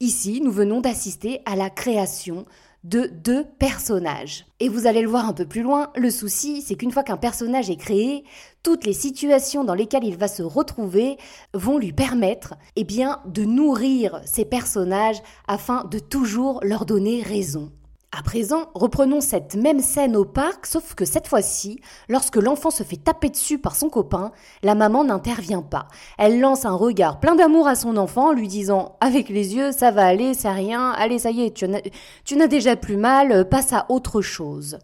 Ici, 0.00 0.40
nous 0.42 0.52
venons 0.52 0.80
d'assister 0.80 1.40
à 1.46 1.56
la 1.56 1.70
création 1.70 2.44
de 2.84 3.06
deux 3.06 3.44
personnages. 3.44 4.44
Et 4.58 4.68
vous 4.68 4.86
allez 4.86 5.02
le 5.02 5.08
voir 5.08 5.28
un 5.28 5.32
peu 5.32 5.46
plus 5.46 5.62
loin, 5.62 5.90
le 5.94 6.10
souci, 6.10 6.62
c'est 6.62 6.74
qu'une 6.74 6.90
fois 6.90 7.04
qu'un 7.04 7.16
personnage 7.16 7.70
est 7.70 7.76
créé, 7.76 8.24
toutes 8.62 8.84
les 8.84 8.92
situations 8.92 9.64
dans 9.64 9.74
lesquelles 9.74 10.04
il 10.04 10.16
va 10.16 10.28
se 10.28 10.42
retrouver 10.42 11.16
vont 11.54 11.78
lui 11.78 11.92
permettre, 11.92 12.54
eh 12.76 12.84
bien, 12.84 13.20
de 13.26 13.44
nourrir 13.44 14.20
ces 14.24 14.44
personnages 14.44 15.22
afin 15.46 15.84
de 15.84 16.00
toujours 16.00 16.60
leur 16.64 16.84
donner 16.84 17.22
raison. 17.22 17.70
À 18.14 18.22
présent, 18.22 18.66
reprenons 18.74 19.22
cette 19.22 19.54
même 19.54 19.80
scène 19.80 20.16
au 20.16 20.26
parc, 20.26 20.66
sauf 20.66 20.94
que 20.94 21.06
cette 21.06 21.26
fois-ci, 21.26 21.80
lorsque 22.10 22.36
l'enfant 22.36 22.70
se 22.70 22.82
fait 22.82 22.98
taper 22.98 23.30
dessus 23.30 23.58
par 23.58 23.74
son 23.74 23.88
copain, 23.88 24.32
la 24.62 24.74
maman 24.74 25.02
n'intervient 25.02 25.62
pas. 25.62 25.88
Elle 26.18 26.38
lance 26.38 26.66
un 26.66 26.74
regard 26.74 27.20
plein 27.20 27.36
d'amour 27.36 27.66
à 27.66 27.74
son 27.74 27.96
enfant, 27.96 28.32
lui 28.32 28.48
disant 28.48 28.96
avec 29.00 29.30
les 29.30 29.54
yeux, 29.54 29.72
ça 29.72 29.90
va 29.90 30.04
aller, 30.04 30.34
c'est 30.34 30.50
rien, 30.50 30.90
allez, 30.90 31.20
ça 31.20 31.30
y 31.30 31.40
est, 31.40 31.54
tu 31.54 32.36
n'as 32.36 32.46
déjà 32.48 32.76
plus 32.76 32.98
mal, 32.98 33.48
passe 33.48 33.72
à 33.72 33.86
autre 33.88 34.20
chose. 34.20 34.78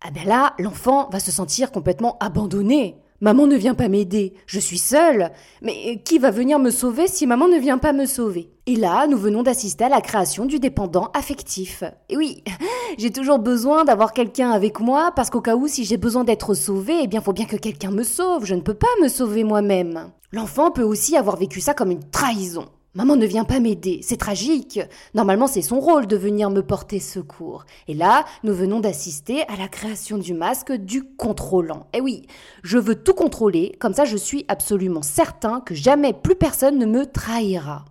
Ah 0.00 0.12
ben 0.12 0.24
là, 0.24 0.54
l'enfant 0.60 1.08
va 1.10 1.18
se 1.18 1.32
sentir 1.32 1.72
complètement 1.72 2.16
abandonné. 2.20 2.96
Maman 3.20 3.46
ne 3.46 3.56
vient 3.56 3.74
pas 3.74 3.88
m'aider, 3.88 4.34
je 4.46 4.60
suis 4.60 4.78
seule. 4.78 5.30
Mais 5.62 6.02
qui 6.04 6.18
va 6.18 6.30
venir 6.30 6.58
me 6.58 6.70
sauver 6.70 7.06
si 7.06 7.26
maman 7.26 7.48
ne 7.48 7.58
vient 7.58 7.78
pas 7.78 7.94
me 7.94 8.04
sauver? 8.04 8.50
Et 8.66 8.76
là, 8.76 9.06
nous 9.06 9.16
venons 9.16 9.42
d'assister 9.42 9.84
à 9.84 9.88
la 9.88 10.00
création 10.00 10.44
du 10.44 10.58
dépendant 10.58 11.10
affectif. 11.14 11.82
Et 12.08 12.16
oui, 12.16 12.44
j'ai 12.98 13.10
toujours 13.10 13.38
besoin 13.38 13.84
d'avoir 13.84 14.12
quelqu'un 14.12 14.50
avec 14.50 14.80
moi 14.80 15.12
parce 15.16 15.30
qu'au 15.30 15.40
cas 15.40 15.56
où 15.56 15.66
si 15.66 15.84
j'ai 15.84 15.96
besoin 15.96 16.24
d'être 16.24 16.52
sauvée, 16.52 17.00
eh 17.02 17.06
bien 17.06 17.20
faut 17.22 17.32
bien 17.32 17.46
que 17.46 17.56
quelqu'un 17.56 17.90
me 17.90 18.02
sauve, 18.02 18.44
je 18.44 18.54
ne 18.54 18.60
peux 18.60 18.74
pas 18.74 18.86
me 19.02 19.08
sauver 19.08 19.44
moi-même. 19.44 20.10
L'enfant 20.32 20.70
peut 20.70 20.82
aussi 20.82 21.16
avoir 21.16 21.36
vécu 21.36 21.60
ça 21.60 21.72
comme 21.72 21.90
une 21.90 22.10
trahison. 22.10 22.66
Maman 22.96 23.16
ne 23.16 23.26
vient 23.26 23.44
pas 23.44 23.60
m'aider, 23.60 24.00
c'est 24.02 24.16
tragique. 24.16 24.80
Normalement, 25.12 25.46
c'est 25.46 25.60
son 25.60 25.80
rôle 25.80 26.06
de 26.06 26.16
venir 26.16 26.48
me 26.48 26.62
porter 26.62 26.98
secours. 26.98 27.66
Et 27.88 27.94
là, 27.94 28.24
nous 28.42 28.54
venons 28.54 28.80
d'assister 28.80 29.42
à 29.48 29.56
la 29.58 29.68
création 29.68 30.16
du 30.16 30.32
masque 30.32 30.72
du 30.72 31.04
contrôlant. 31.04 31.88
Eh 31.92 32.00
oui, 32.00 32.22
je 32.62 32.78
veux 32.78 32.94
tout 32.94 33.12
contrôler, 33.12 33.76
comme 33.80 33.92
ça 33.92 34.06
je 34.06 34.16
suis 34.16 34.46
absolument 34.48 35.02
certain 35.02 35.60
que 35.60 35.74
jamais 35.74 36.14
plus 36.14 36.36
personne 36.36 36.78
ne 36.78 36.86
me 36.86 37.04
trahira. 37.04 37.84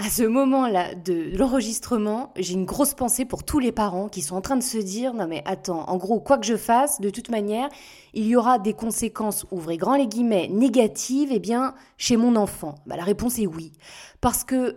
À 0.00 0.10
ce 0.10 0.22
moment-là 0.22 0.94
de 0.94 1.36
l'enregistrement, 1.36 2.32
j'ai 2.36 2.54
une 2.54 2.66
grosse 2.66 2.94
pensée 2.94 3.24
pour 3.24 3.42
tous 3.42 3.58
les 3.58 3.72
parents 3.72 4.08
qui 4.08 4.22
sont 4.22 4.36
en 4.36 4.40
train 4.40 4.56
de 4.56 4.62
se 4.62 4.78
dire 4.78 5.12
non 5.12 5.26
mais 5.26 5.42
attends, 5.44 5.88
en 5.88 5.96
gros, 5.96 6.20
quoi 6.20 6.38
que 6.38 6.46
je 6.46 6.56
fasse, 6.56 7.00
de 7.00 7.10
toute 7.10 7.30
manière, 7.30 7.68
il 8.14 8.24
y 8.24 8.36
aura 8.36 8.60
des 8.60 8.74
conséquences, 8.74 9.44
ouvrez 9.50 9.76
grand 9.76 9.96
les 9.96 10.06
guillemets, 10.06 10.46
négatives, 10.52 11.30
eh 11.32 11.40
bien, 11.40 11.74
chez 11.96 12.16
mon 12.16 12.36
enfant. 12.36 12.76
Bah, 12.86 12.96
la 12.96 13.02
réponse 13.02 13.40
est 13.40 13.48
oui. 13.48 13.72
Parce 14.20 14.44
que 14.44 14.76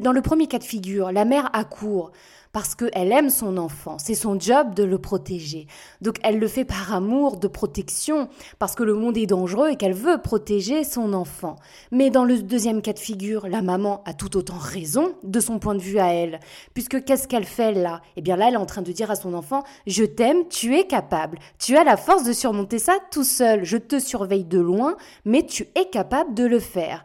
dans 0.00 0.12
le 0.12 0.22
premier 0.22 0.46
cas 0.46 0.58
de 0.58 0.64
figure, 0.64 1.12
la 1.12 1.26
mère 1.26 1.50
accourt 1.52 2.12
parce 2.56 2.74
qu'elle 2.74 3.12
aime 3.12 3.28
son 3.28 3.58
enfant. 3.58 3.98
C'est 3.98 4.14
son 4.14 4.40
job 4.40 4.72
de 4.72 4.82
le 4.82 4.96
protéger. 4.96 5.66
Donc 6.00 6.16
elle 6.22 6.38
le 6.38 6.48
fait 6.48 6.64
par 6.64 6.94
amour 6.94 7.36
de 7.36 7.48
protection, 7.48 8.30
parce 8.58 8.74
que 8.74 8.82
le 8.82 8.94
monde 8.94 9.18
est 9.18 9.26
dangereux 9.26 9.68
et 9.68 9.76
qu'elle 9.76 9.92
veut 9.92 10.22
protéger 10.22 10.82
son 10.82 11.12
enfant. 11.12 11.56
Mais 11.92 12.08
dans 12.08 12.24
le 12.24 12.40
deuxième 12.40 12.80
cas 12.80 12.94
de 12.94 12.98
figure, 12.98 13.46
la 13.46 13.60
maman 13.60 14.02
a 14.06 14.14
tout 14.14 14.38
autant 14.38 14.56
raison 14.56 15.16
de 15.22 15.38
son 15.38 15.58
point 15.58 15.74
de 15.74 15.82
vue 15.82 15.98
à 15.98 16.14
elle. 16.14 16.40
Puisque 16.72 17.04
qu'est-ce 17.04 17.28
qu'elle 17.28 17.44
fait 17.44 17.72
là? 17.72 18.00
Eh 18.16 18.22
bien 18.22 18.36
là, 18.36 18.48
elle 18.48 18.54
est 18.54 18.56
en 18.56 18.64
train 18.64 18.80
de 18.80 18.90
dire 18.90 19.10
à 19.10 19.16
son 19.16 19.34
enfant, 19.34 19.62
je 19.86 20.04
t'aime, 20.04 20.48
tu 20.48 20.78
es 20.78 20.86
capable. 20.86 21.38
Tu 21.58 21.76
as 21.76 21.84
la 21.84 21.98
force 21.98 22.24
de 22.24 22.32
surmonter 22.32 22.78
ça 22.78 22.94
tout 23.10 23.22
seul. 23.22 23.66
Je 23.66 23.76
te 23.76 23.98
surveille 23.98 24.46
de 24.46 24.60
loin, 24.60 24.96
mais 25.26 25.42
tu 25.42 25.68
es 25.74 25.90
capable 25.90 26.32
de 26.32 26.46
le 26.46 26.60
faire. 26.60 27.04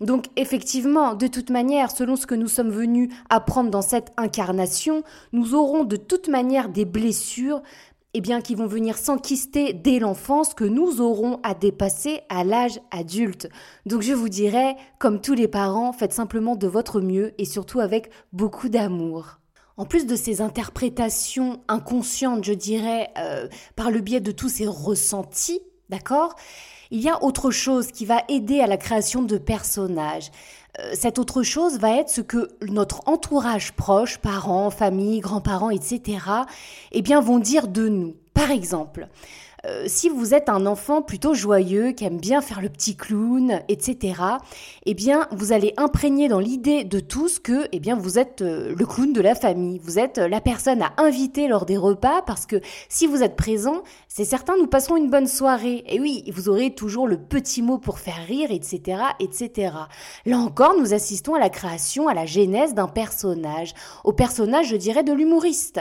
Donc 0.00 0.26
effectivement, 0.36 1.14
de 1.14 1.26
toute 1.26 1.50
manière, 1.50 1.90
selon 1.90 2.16
ce 2.16 2.26
que 2.26 2.34
nous 2.34 2.48
sommes 2.48 2.70
venus 2.70 3.12
apprendre 3.30 3.70
dans 3.70 3.82
cette 3.82 4.12
incarnation, 4.16 5.02
nous 5.32 5.54
aurons 5.54 5.84
de 5.84 5.96
toute 5.96 6.28
manière 6.28 6.68
des 6.68 6.84
blessures 6.84 7.62
eh 8.14 8.20
bien, 8.20 8.40
qui 8.40 8.54
vont 8.54 8.66
venir 8.66 8.96
s'enquister 8.96 9.74
dès 9.74 9.98
l'enfance 9.98 10.54
que 10.54 10.64
nous 10.64 11.00
aurons 11.00 11.40
à 11.42 11.54
dépasser 11.54 12.22
à 12.30 12.42
l'âge 12.42 12.80
adulte. 12.90 13.48
Donc 13.86 14.02
je 14.02 14.14
vous 14.14 14.30
dirais, 14.30 14.76
comme 14.98 15.20
tous 15.20 15.34
les 15.34 15.48
parents, 15.48 15.92
faites 15.92 16.14
simplement 16.14 16.56
de 16.56 16.66
votre 16.66 17.00
mieux 17.00 17.34
et 17.38 17.44
surtout 17.44 17.80
avec 17.80 18.10
beaucoup 18.32 18.68
d'amour. 18.68 19.38
En 19.76 19.84
plus 19.84 20.06
de 20.06 20.16
ces 20.16 20.40
interprétations 20.40 21.60
inconscientes, 21.68 22.44
je 22.44 22.54
dirais, 22.54 23.10
euh, 23.18 23.46
par 23.76 23.90
le 23.90 24.00
biais 24.00 24.20
de 24.20 24.32
tous 24.32 24.48
ces 24.48 24.66
ressentis, 24.66 25.60
d'accord 25.88 26.34
il 26.90 27.00
y 27.00 27.08
a 27.08 27.22
autre 27.22 27.50
chose 27.50 27.92
qui 27.92 28.04
va 28.06 28.22
aider 28.28 28.60
à 28.60 28.66
la 28.66 28.76
création 28.76 29.22
de 29.22 29.38
personnages. 29.38 30.30
Euh, 30.78 30.90
cette 30.94 31.18
autre 31.18 31.42
chose 31.42 31.78
va 31.78 31.96
être 31.98 32.10
ce 32.10 32.20
que 32.20 32.48
notre 32.66 33.02
entourage 33.06 33.72
proche, 33.72 34.18
parents, 34.18 34.70
famille, 34.70 35.20
grands-parents, 35.20 35.70
etc., 35.70 36.18
eh 36.92 37.02
bien, 37.02 37.20
vont 37.20 37.38
dire 37.38 37.68
de 37.68 37.88
nous. 37.88 38.14
Par 38.34 38.50
exemple, 38.50 39.08
euh, 39.66 39.84
si 39.86 40.08
vous 40.08 40.34
êtes 40.34 40.48
un 40.48 40.66
enfant 40.66 41.02
plutôt 41.02 41.34
joyeux, 41.34 41.92
qui 41.92 42.04
aime 42.04 42.18
bien 42.18 42.40
faire 42.40 42.60
le 42.60 42.68
petit 42.68 42.96
clown, 42.96 43.60
etc., 43.68 44.20
eh 44.86 44.94
bien, 44.94 45.26
vous 45.32 45.52
allez 45.52 45.74
imprégner 45.76 46.28
dans 46.28 46.38
l'idée 46.38 46.84
de 46.84 47.00
tous 47.00 47.38
que, 47.38 47.66
eh 47.72 47.80
bien, 47.80 47.96
vous 47.96 48.18
êtes 48.18 48.42
euh, 48.42 48.74
le 48.76 48.86
clown 48.86 49.12
de 49.12 49.20
la 49.20 49.34
famille. 49.34 49.80
Vous 49.82 49.98
êtes 49.98 50.18
la 50.18 50.40
personne 50.40 50.82
à 50.82 50.92
inviter 50.98 51.48
lors 51.48 51.66
des 51.66 51.76
repas 51.76 52.22
parce 52.22 52.46
que 52.46 52.60
si 52.88 53.06
vous 53.06 53.22
êtes 53.22 53.36
présent, 53.36 53.82
c'est 54.06 54.24
certain, 54.24 54.56
nous 54.56 54.68
passerons 54.68 54.96
une 54.96 55.10
bonne 55.10 55.26
soirée. 55.26 55.84
Et 55.86 55.98
oui, 56.00 56.24
vous 56.32 56.48
aurez 56.48 56.74
toujours 56.74 57.08
le 57.08 57.18
petit 57.18 57.62
mot 57.62 57.78
pour 57.78 57.98
faire 57.98 58.24
rire, 58.26 58.50
etc., 58.50 59.02
etc. 59.18 59.74
Là 60.24 60.38
encore, 60.38 60.76
nous 60.78 60.94
assistons 60.94 61.34
à 61.34 61.38
la 61.38 61.50
création, 61.50 62.08
à 62.08 62.14
la 62.14 62.26
genèse 62.26 62.74
d'un 62.74 62.88
personnage. 62.88 63.74
Au 64.04 64.12
personnage, 64.12 64.68
je 64.68 64.76
dirais, 64.76 65.02
de 65.02 65.12
l'humoriste. 65.12 65.80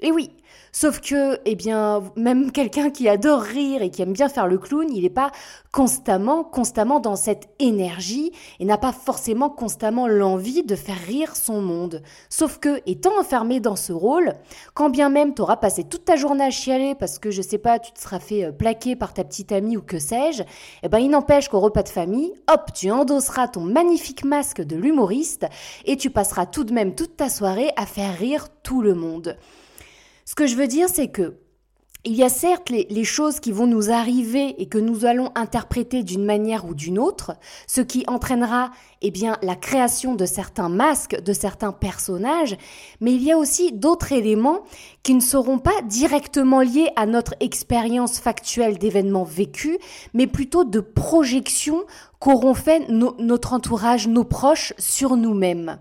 Et 0.00 0.12
oui, 0.12 0.30
Sauf 0.76 1.00
que, 1.00 1.38
eh 1.44 1.54
bien, 1.54 2.02
même 2.16 2.50
quelqu'un 2.50 2.90
qui 2.90 3.08
adore 3.08 3.42
rire 3.42 3.80
et 3.80 3.90
qui 3.90 4.02
aime 4.02 4.12
bien 4.12 4.28
faire 4.28 4.48
le 4.48 4.58
clown, 4.58 4.88
il 4.92 5.02
n'est 5.02 5.08
pas 5.08 5.30
constamment, 5.70 6.42
constamment 6.42 6.98
dans 6.98 7.14
cette 7.14 7.48
énergie 7.60 8.32
et 8.58 8.64
n'a 8.64 8.76
pas 8.76 8.90
forcément 8.90 9.50
constamment 9.50 10.08
l'envie 10.08 10.64
de 10.64 10.74
faire 10.74 10.98
rire 11.06 11.36
son 11.36 11.62
monde. 11.62 12.02
Sauf 12.28 12.58
que, 12.58 12.82
étant 12.86 13.16
enfermé 13.20 13.60
dans 13.60 13.76
ce 13.76 13.92
rôle, 13.92 14.32
quand 14.74 14.90
bien 14.90 15.10
même 15.10 15.32
tu 15.32 15.42
auras 15.42 15.58
passé 15.58 15.84
toute 15.84 16.06
ta 16.06 16.16
journée 16.16 16.42
à 16.42 16.50
chialer 16.50 16.96
parce 16.96 17.20
que, 17.20 17.30
je 17.30 17.40
sais 17.40 17.58
pas, 17.58 17.78
tu 17.78 17.92
te 17.92 18.00
seras 18.00 18.18
fait 18.18 18.42
euh, 18.42 18.50
plaquer 18.50 18.96
par 18.96 19.14
ta 19.14 19.22
petite 19.22 19.52
amie 19.52 19.76
ou 19.76 19.82
que 19.82 20.00
sais-je, 20.00 20.42
eh 20.82 20.88
ben, 20.88 20.98
il 20.98 21.10
n'empêche 21.10 21.48
qu'au 21.48 21.60
repas 21.60 21.84
de 21.84 21.88
famille, 21.88 22.32
hop, 22.52 22.72
tu 22.74 22.90
endosseras 22.90 23.46
ton 23.46 23.60
magnifique 23.60 24.24
masque 24.24 24.60
de 24.60 24.74
l'humoriste 24.74 25.46
et 25.84 25.96
tu 25.96 26.10
passeras 26.10 26.46
tout 26.46 26.64
de 26.64 26.74
même 26.74 26.96
toute 26.96 27.16
ta 27.16 27.28
soirée 27.28 27.70
à 27.76 27.86
faire 27.86 28.18
rire 28.18 28.48
tout 28.64 28.82
le 28.82 28.94
monde. 28.94 29.36
Ce 30.24 30.34
que 30.34 30.46
je 30.46 30.56
veux 30.56 30.66
dire, 30.66 30.88
c'est 30.88 31.08
que 31.08 31.34
il 32.06 32.14
y 32.14 32.22
a 32.22 32.28
certes 32.28 32.68
les, 32.68 33.04
choses 33.04 33.40
qui 33.40 33.50
vont 33.50 33.66
nous 33.66 33.90
arriver 33.90 34.60
et 34.60 34.66
que 34.66 34.76
nous 34.76 35.06
allons 35.06 35.32
interpréter 35.34 36.02
d'une 36.02 36.24
manière 36.24 36.66
ou 36.66 36.74
d'une 36.74 36.98
autre, 36.98 37.32
ce 37.66 37.80
qui 37.80 38.04
entraînera 38.06 38.72
eh 39.00 39.10
bien 39.10 39.38
la 39.40 39.56
création 39.56 40.14
de 40.14 40.26
certains 40.26 40.68
masques, 40.68 41.18
de 41.18 41.32
certains 41.32 41.72
personnages, 41.72 42.58
mais 43.00 43.14
il 43.14 43.22
y 43.22 43.32
a 43.32 43.38
aussi 43.38 43.72
d'autres 43.72 44.12
éléments 44.12 44.64
qui 45.02 45.14
ne 45.14 45.20
seront 45.20 45.58
pas 45.58 45.80
directement 45.82 46.60
liés 46.60 46.90
à 46.94 47.06
notre 47.06 47.34
expérience 47.40 48.18
factuelle 48.18 48.76
d'événements 48.76 49.24
vécus, 49.24 49.78
mais 50.12 50.26
plutôt 50.26 50.64
de 50.64 50.80
projections 50.80 51.84
qu'auront 52.18 52.54
fait 52.54 52.86
notre 52.90 53.54
entourage, 53.54 54.08
nos 54.08 54.24
proches 54.24 54.74
sur 54.78 55.16
nous-mêmes. 55.16 55.78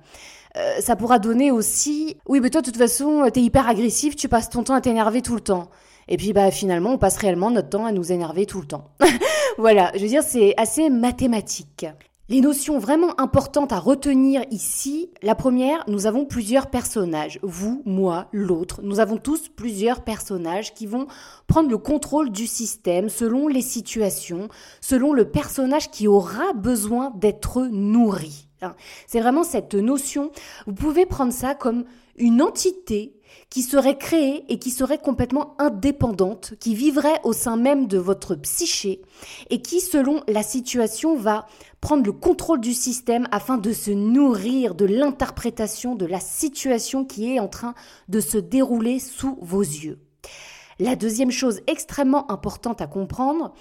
Euh, 0.57 0.79
ça 0.81 0.95
pourra 0.95 1.19
donner 1.19 1.51
aussi, 1.51 2.17
oui, 2.27 2.39
mais 2.39 2.49
toi, 2.49 2.61
de 2.61 2.65
toute 2.67 2.77
façon, 2.77 3.27
t'es 3.33 3.41
hyper 3.41 3.67
agressif, 3.67 4.15
tu 4.15 4.29
passes 4.29 4.49
ton 4.49 4.63
temps 4.63 4.75
à 4.75 4.81
t'énerver 4.81 5.21
tout 5.21 5.35
le 5.35 5.41
temps. 5.41 5.69
Et 6.07 6.17
puis, 6.17 6.33
bah, 6.33 6.51
finalement, 6.51 6.91
on 6.91 6.97
passe 6.97 7.17
réellement 7.17 7.49
notre 7.49 7.69
temps 7.69 7.85
à 7.85 7.91
nous 7.91 8.11
énerver 8.11 8.45
tout 8.45 8.61
le 8.61 8.67
temps. 8.67 8.91
voilà, 9.57 9.91
je 9.95 10.01
veux 10.01 10.07
dire, 10.07 10.23
c'est 10.23 10.53
assez 10.57 10.89
mathématique. 10.89 11.85
Les 12.29 12.39
notions 12.39 12.79
vraiment 12.79 13.19
importantes 13.19 13.73
à 13.73 13.79
retenir 13.79 14.43
ici, 14.49 15.11
la 15.21 15.35
première, 15.35 15.83
nous 15.87 16.07
avons 16.07 16.25
plusieurs 16.25 16.69
personnages. 16.69 17.37
Vous, 17.43 17.81
moi, 17.85 18.27
l'autre. 18.31 18.81
Nous 18.81 19.01
avons 19.01 19.17
tous 19.17 19.49
plusieurs 19.49 20.03
personnages 20.05 20.73
qui 20.73 20.85
vont 20.85 21.07
prendre 21.47 21.69
le 21.69 21.77
contrôle 21.77 22.29
du 22.29 22.47
système 22.47 23.09
selon 23.09 23.49
les 23.49 23.61
situations, 23.61 24.47
selon 24.79 25.11
le 25.11 25.29
personnage 25.29 25.91
qui 25.91 26.07
aura 26.07 26.53
besoin 26.53 27.11
d'être 27.15 27.63
nourri. 27.63 28.47
C'est 29.07 29.19
vraiment 29.19 29.43
cette 29.43 29.75
notion. 29.75 30.31
Vous 30.67 30.73
pouvez 30.73 31.05
prendre 31.05 31.33
ça 31.33 31.55
comme 31.55 31.85
une 32.15 32.41
entité 32.41 33.15
qui 33.49 33.61
serait 33.63 33.97
créée 33.97 34.45
et 34.49 34.59
qui 34.59 34.71
serait 34.71 34.99
complètement 34.99 35.55
indépendante, 35.59 36.53
qui 36.59 36.75
vivrait 36.75 37.19
au 37.23 37.33
sein 37.33 37.57
même 37.57 37.87
de 37.87 37.97
votre 37.97 38.35
psyché 38.35 39.01
et 39.49 39.61
qui, 39.61 39.79
selon 39.79 40.21
la 40.27 40.43
situation, 40.43 41.15
va 41.15 41.47
prendre 41.81 42.05
le 42.05 42.11
contrôle 42.11 42.61
du 42.61 42.73
système 42.73 43.27
afin 43.31 43.57
de 43.57 43.73
se 43.73 43.91
nourrir 43.91 44.75
de 44.75 44.85
l'interprétation 44.85 45.95
de 45.95 46.05
la 46.05 46.19
situation 46.19 47.05
qui 47.05 47.33
est 47.33 47.39
en 47.39 47.47
train 47.47 47.73
de 48.07 48.19
se 48.19 48.37
dérouler 48.37 48.99
sous 48.99 49.37
vos 49.41 49.61
yeux. 49.61 49.99
La 50.79 50.95
deuxième 50.95 51.31
chose 51.31 51.61
extrêmement 51.67 52.31
importante 52.31 52.81
à 52.81 52.87
comprendre, 52.87 53.53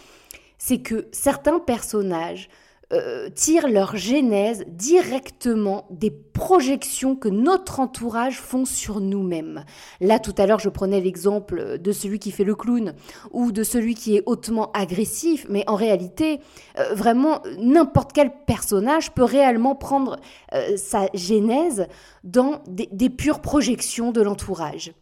c'est 0.59 0.79
que 0.79 1.09
certains 1.13 1.59
personnages 1.59 2.49
euh, 2.93 3.29
tirent 3.35 3.69
leur 3.69 3.97
genèse 3.97 4.65
directement 4.69 5.87
des 5.91 6.11
projections 6.11 7.17
que 7.17 7.29
notre 7.29 7.81
entourage 7.81 8.39
font 8.39 8.65
sur 8.65 9.01
nous-mêmes. 9.01 9.65
Là, 10.01 10.19
tout 10.19 10.35
à 10.39 10.47
l'heure, 10.47 10.59
je 10.59 10.69
prenais 10.69 11.01
l'exemple 11.01 11.79
de 11.79 11.93
celui 11.93 12.19
qui 12.19 12.31
fait 12.31 12.45
le 12.45 12.55
clown 12.55 12.95
ou 13.31 13.53
de 13.53 13.63
celui 13.63 13.95
qui 13.95 14.17
est 14.17 14.23
hautement 14.27 14.71
agressif, 14.73 15.47
mais 15.49 15.65
en 15.67 15.75
réalité, 15.75 16.41
euh, 16.79 16.95
vraiment, 16.95 17.43
n'importe 17.59 18.13
quel 18.13 18.31
personnage 18.47 19.13
peut 19.13 19.25
réellement 19.25 19.75
prendre 19.75 20.19
euh, 20.55 20.77
sa 20.77 21.09
genèse 21.15 21.87
dans 22.25 22.63
des 22.69 23.11
pures 23.11 23.41
projections 23.41 24.13
de 24.13 24.21
l'entourage 24.21 24.93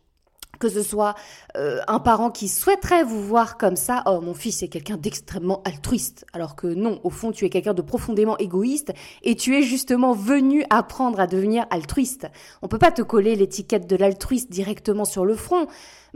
que 0.60 0.68
ce 0.68 0.82
soit 0.82 1.16
euh, 1.56 1.80
un 1.88 1.98
parent 1.98 2.30
qui 2.30 2.46
souhaiterait 2.46 3.02
vous 3.02 3.20
voir 3.20 3.58
comme 3.58 3.74
ça, 3.74 4.04
oh 4.06 4.20
mon 4.20 4.34
fils 4.34 4.62
est 4.62 4.68
quelqu'un 4.68 4.96
d'extrêmement 4.96 5.62
altruiste, 5.64 6.24
alors 6.32 6.54
que 6.54 6.68
non, 6.68 7.00
au 7.02 7.10
fond 7.10 7.32
tu 7.32 7.44
es 7.44 7.50
quelqu'un 7.50 7.74
de 7.74 7.82
profondément 7.82 8.38
égoïste 8.38 8.92
et 9.22 9.34
tu 9.34 9.56
es 9.56 9.62
justement 9.62 10.12
venu 10.12 10.64
apprendre 10.70 11.18
à 11.18 11.26
devenir 11.26 11.66
altruiste. 11.70 12.28
On 12.62 12.68
peut 12.68 12.78
pas 12.78 12.92
te 12.92 13.02
coller 13.02 13.34
l'étiquette 13.34 13.88
de 13.88 13.96
l'altruiste 13.96 14.52
directement 14.52 15.04
sur 15.04 15.24
le 15.24 15.34
front, 15.34 15.66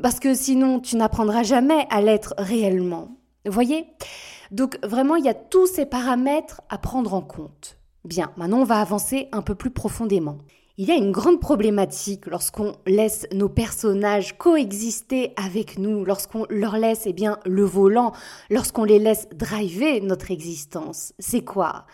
parce 0.00 0.20
que 0.20 0.34
sinon 0.34 0.78
tu 0.78 0.96
n'apprendras 0.96 1.42
jamais 1.42 1.86
à 1.90 2.00
l'être 2.00 2.34
réellement. 2.38 3.16
Voyez? 3.46 3.86
Donc 4.50 4.78
vraiment, 4.84 5.16
il 5.16 5.24
y 5.24 5.28
a 5.28 5.34
tous 5.34 5.66
ces 5.66 5.86
paramètres 5.86 6.60
à 6.68 6.78
prendre 6.78 7.14
en 7.14 7.22
compte. 7.22 7.78
Bien, 8.04 8.32
maintenant 8.36 8.58
on 8.58 8.64
va 8.64 8.80
avancer 8.80 9.28
un 9.32 9.42
peu 9.42 9.54
plus 9.54 9.70
profondément. 9.70 10.38
Il 10.76 10.88
y 10.88 10.90
a 10.90 10.96
une 10.96 11.12
grande 11.12 11.38
problématique 11.38 12.26
lorsqu'on 12.26 12.72
laisse 12.84 13.28
nos 13.32 13.48
personnages 13.48 14.36
coexister 14.36 15.32
avec 15.36 15.78
nous, 15.78 16.04
lorsqu'on 16.04 16.46
leur 16.50 16.78
laisse 16.78 17.02
eh 17.06 17.12
bien 17.12 17.38
le 17.46 17.62
volant, 17.62 18.10
lorsqu'on 18.50 18.82
les 18.82 18.98
laisse 18.98 19.28
driver 19.32 20.00
notre 20.00 20.32
existence. 20.32 21.12
C'est 21.20 21.44
quoi? 21.44 21.86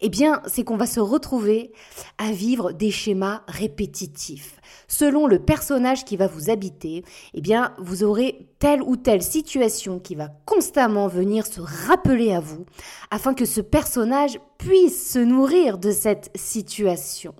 Eh 0.00 0.08
bien, 0.08 0.40
c'est 0.46 0.64
qu'on 0.64 0.78
va 0.78 0.86
se 0.86 0.98
retrouver 0.98 1.72
à 2.16 2.32
vivre 2.32 2.72
des 2.72 2.90
schémas 2.90 3.42
répétitifs. 3.48 4.62
Selon 4.88 5.26
le 5.26 5.38
personnage 5.38 6.06
qui 6.06 6.16
va 6.16 6.26
vous 6.26 6.48
habiter, 6.48 7.04
eh 7.34 7.42
bien, 7.42 7.74
vous 7.80 8.02
aurez 8.02 8.48
telle 8.58 8.80
ou 8.80 8.96
telle 8.96 9.22
situation 9.22 9.98
qui 9.98 10.14
va 10.14 10.30
constamment 10.46 11.06
venir 11.06 11.44
se 11.44 11.60
rappeler 11.60 12.32
à 12.32 12.40
vous 12.40 12.64
afin 13.10 13.34
que 13.34 13.44
ce 13.44 13.60
personnage 13.60 14.40
puisse 14.56 15.12
se 15.12 15.18
nourrir 15.18 15.76
de 15.76 15.90
cette 15.90 16.30
situation. 16.34 17.34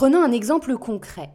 Prenons 0.00 0.22
un 0.22 0.32
exemple 0.32 0.78
concret. 0.78 1.28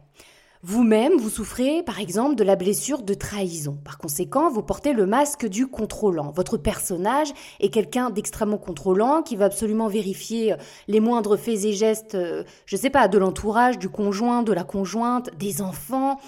Vous-même, 0.64 1.18
vous 1.18 1.30
souffrez 1.30 1.84
par 1.84 2.00
exemple 2.00 2.34
de 2.34 2.42
la 2.42 2.56
blessure 2.56 3.02
de 3.02 3.14
trahison. 3.14 3.78
Par 3.84 3.96
conséquent, 3.96 4.50
vous 4.50 4.64
portez 4.64 4.92
le 4.92 5.06
masque 5.06 5.46
du 5.46 5.68
contrôlant. 5.68 6.32
Votre 6.32 6.56
personnage 6.56 7.28
est 7.60 7.68
quelqu'un 7.68 8.10
d'extrêmement 8.10 8.58
contrôlant 8.58 9.22
qui 9.22 9.36
va 9.36 9.44
absolument 9.44 9.86
vérifier 9.86 10.54
euh, 10.54 10.56
les 10.88 10.98
moindres 10.98 11.38
faits 11.38 11.64
et 11.64 11.74
gestes, 11.74 12.16
euh, 12.16 12.42
je 12.64 12.74
ne 12.74 12.80
sais 12.80 12.90
pas, 12.90 13.06
de 13.06 13.18
l'entourage, 13.18 13.78
du 13.78 13.88
conjoint, 13.88 14.42
de 14.42 14.52
la 14.52 14.64
conjointe, 14.64 15.30
des 15.38 15.62
enfants. 15.62 16.18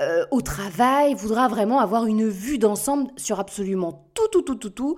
Euh, 0.00 0.24
au 0.32 0.40
travail, 0.40 1.14
voudra 1.14 1.46
vraiment 1.46 1.78
avoir 1.78 2.06
une 2.06 2.28
vue 2.28 2.58
d'ensemble 2.58 3.08
sur 3.16 3.38
absolument 3.38 4.10
tout, 4.14 4.26
tout, 4.32 4.42
tout, 4.42 4.56
tout, 4.56 4.70
tout, 4.70 4.96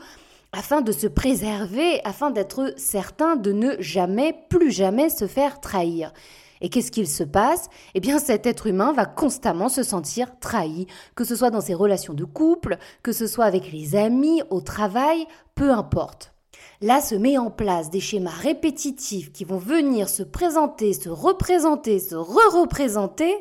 afin 0.52 0.80
de 0.80 0.92
se 0.92 1.08
préserver, 1.08 2.00
afin 2.04 2.30
d'être 2.30 2.72
certain 2.78 3.36
de 3.36 3.52
ne 3.52 3.74
jamais, 3.80 4.34
plus 4.48 4.70
jamais 4.70 5.10
se 5.10 5.26
faire 5.26 5.60
trahir. 5.60 6.14
Et 6.60 6.68
qu'est-ce 6.68 6.90
qu'il 6.90 7.08
se 7.08 7.24
passe? 7.24 7.68
Eh 7.94 8.00
bien, 8.00 8.18
cet 8.18 8.46
être 8.46 8.66
humain 8.66 8.92
va 8.92 9.06
constamment 9.06 9.68
se 9.68 9.82
sentir 9.82 10.38
trahi, 10.40 10.86
que 11.14 11.24
ce 11.24 11.36
soit 11.36 11.50
dans 11.50 11.60
ses 11.60 11.74
relations 11.74 12.14
de 12.14 12.24
couple, 12.24 12.78
que 13.02 13.12
ce 13.12 13.26
soit 13.26 13.46
avec 13.46 13.72
les 13.72 13.96
amis, 13.96 14.42
au 14.50 14.60
travail, 14.60 15.26
peu 15.54 15.70
importe. 15.70 16.34
Là 16.82 17.00
se 17.00 17.14
met 17.14 17.36
en 17.36 17.50
place 17.50 17.90
des 17.90 18.00
schémas 18.00 18.30
répétitifs 18.30 19.32
qui 19.32 19.44
vont 19.44 19.58
venir 19.58 20.08
se 20.08 20.22
présenter, 20.22 20.94
se 20.94 21.10
représenter, 21.10 21.98
se 21.98 22.14
re-représenter. 22.14 23.34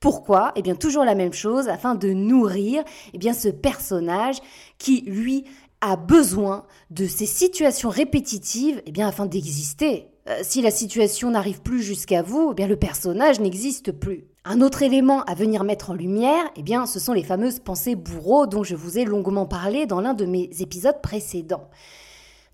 Pourquoi? 0.00 0.50
Eh 0.56 0.62
bien 0.62 0.74
toujours 0.74 1.04
la 1.04 1.14
même 1.14 1.32
chose 1.32 1.68
afin 1.68 1.94
de 1.94 2.08
nourrir 2.12 2.82
eh 3.12 3.18
bien 3.18 3.34
ce 3.34 3.48
personnage 3.48 4.38
qui 4.78 5.02
lui 5.02 5.44
a 5.80 5.94
besoin 5.94 6.64
de 6.90 7.06
ces 7.06 7.26
situations 7.26 7.88
répétitives 7.88 8.82
eh 8.84 8.90
bien 8.90 9.06
afin 9.06 9.26
d'exister. 9.26 10.11
Euh, 10.28 10.38
si 10.42 10.62
la 10.62 10.70
situation 10.70 11.30
n'arrive 11.30 11.62
plus 11.62 11.82
jusqu'à 11.82 12.22
vous, 12.22 12.54
eh 12.56 12.66
le 12.66 12.76
personnage 12.76 13.40
n'existe 13.40 13.90
plus. 13.90 14.24
Un 14.44 14.60
autre 14.60 14.82
élément 14.82 15.22
à 15.24 15.34
venir 15.34 15.64
mettre 15.64 15.90
en 15.90 15.94
lumière, 15.94 16.44
eh 16.56 16.62
bien, 16.62 16.86
ce 16.86 17.00
sont 17.00 17.12
les 17.12 17.24
fameuses 17.24 17.58
pensées 17.58 17.96
bourreaux 17.96 18.46
dont 18.46 18.62
je 18.62 18.76
vous 18.76 18.98
ai 18.98 19.04
longuement 19.04 19.46
parlé 19.46 19.86
dans 19.86 20.00
l'un 20.00 20.14
de 20.14 20.24
mes 20.24 20.48
épisodes 20.60 21.00
précédents. 21.02 21.68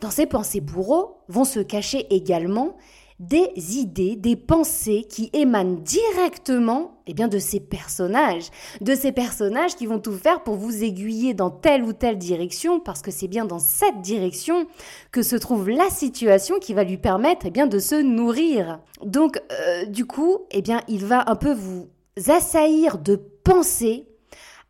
Dans 0.01 0.11
ces 0.11 0.27
pensées 0.27 0.61
bourreaux 0.61 1.19
vont 1.29 1.45
se 1.45 1.61
cacher 1.61 2.07
également 2.14 2.77
des 3.18 3.78
idées, 3.78 4.14
des 4.14 4.37
pensées 4.37 5.04
qui 5.09 5.28
émanent 5.33 5.81
directement 5.83 7.02
eh 7.07 7.14
bien, 7.14 7.26
de 7.26 7.38
ces 7.38 7.59
personnages, 7.59 8.50
de 8.81 8.94
ces 8.94 9.12
personnages 9.12 9.74
qui 9.74 9.87
vont 9.87 9.98
tout 9.98 10.12
faire 10.12 10.42
pour 10.42 10.54
vous 10.54 10.85
aiguiller 10.85 11.35
dans 11.35 11.50
telle 11.50 11.83
ou 11.83 11.92
telle 11.92 12.18
direction, 12.18 12.81
parce 12.81 13.02
que 13.02 13.11
c'est 13.11 13.28
bien 13.28 13.44
dans 13.44 13.59
cette 13.59 14.00
direction 14.02 14.66
que 15.11 15.22
se 15.22 15.37
trouve 15.37 15.68
la 15.68 15.90
situation 15.90 16.59
qui 16.61 16.74
va 16.74 16.85
lui 16.85 16.98
permettre 16.98 17.46
eh 17.46 17.50
bien, 17.50 17.66
de 17.66 17.78
se 17.78 17.96
nourrir. 17.96 18.81
Donc, 19.04 19.40
euh, 19.52 19.85
du 19.87 20.04
coup, 20.04 20.38
eh 20.50 20.62
bien, 20.62 20.83
il 20.87 21.04
va 21.04 21.28
un 21.28 21.37
peu 21.37 21.54
vous 21.54 21.88
assaillir 22.28 22.98
de 22.98 23.16
pensées 23.16 24.07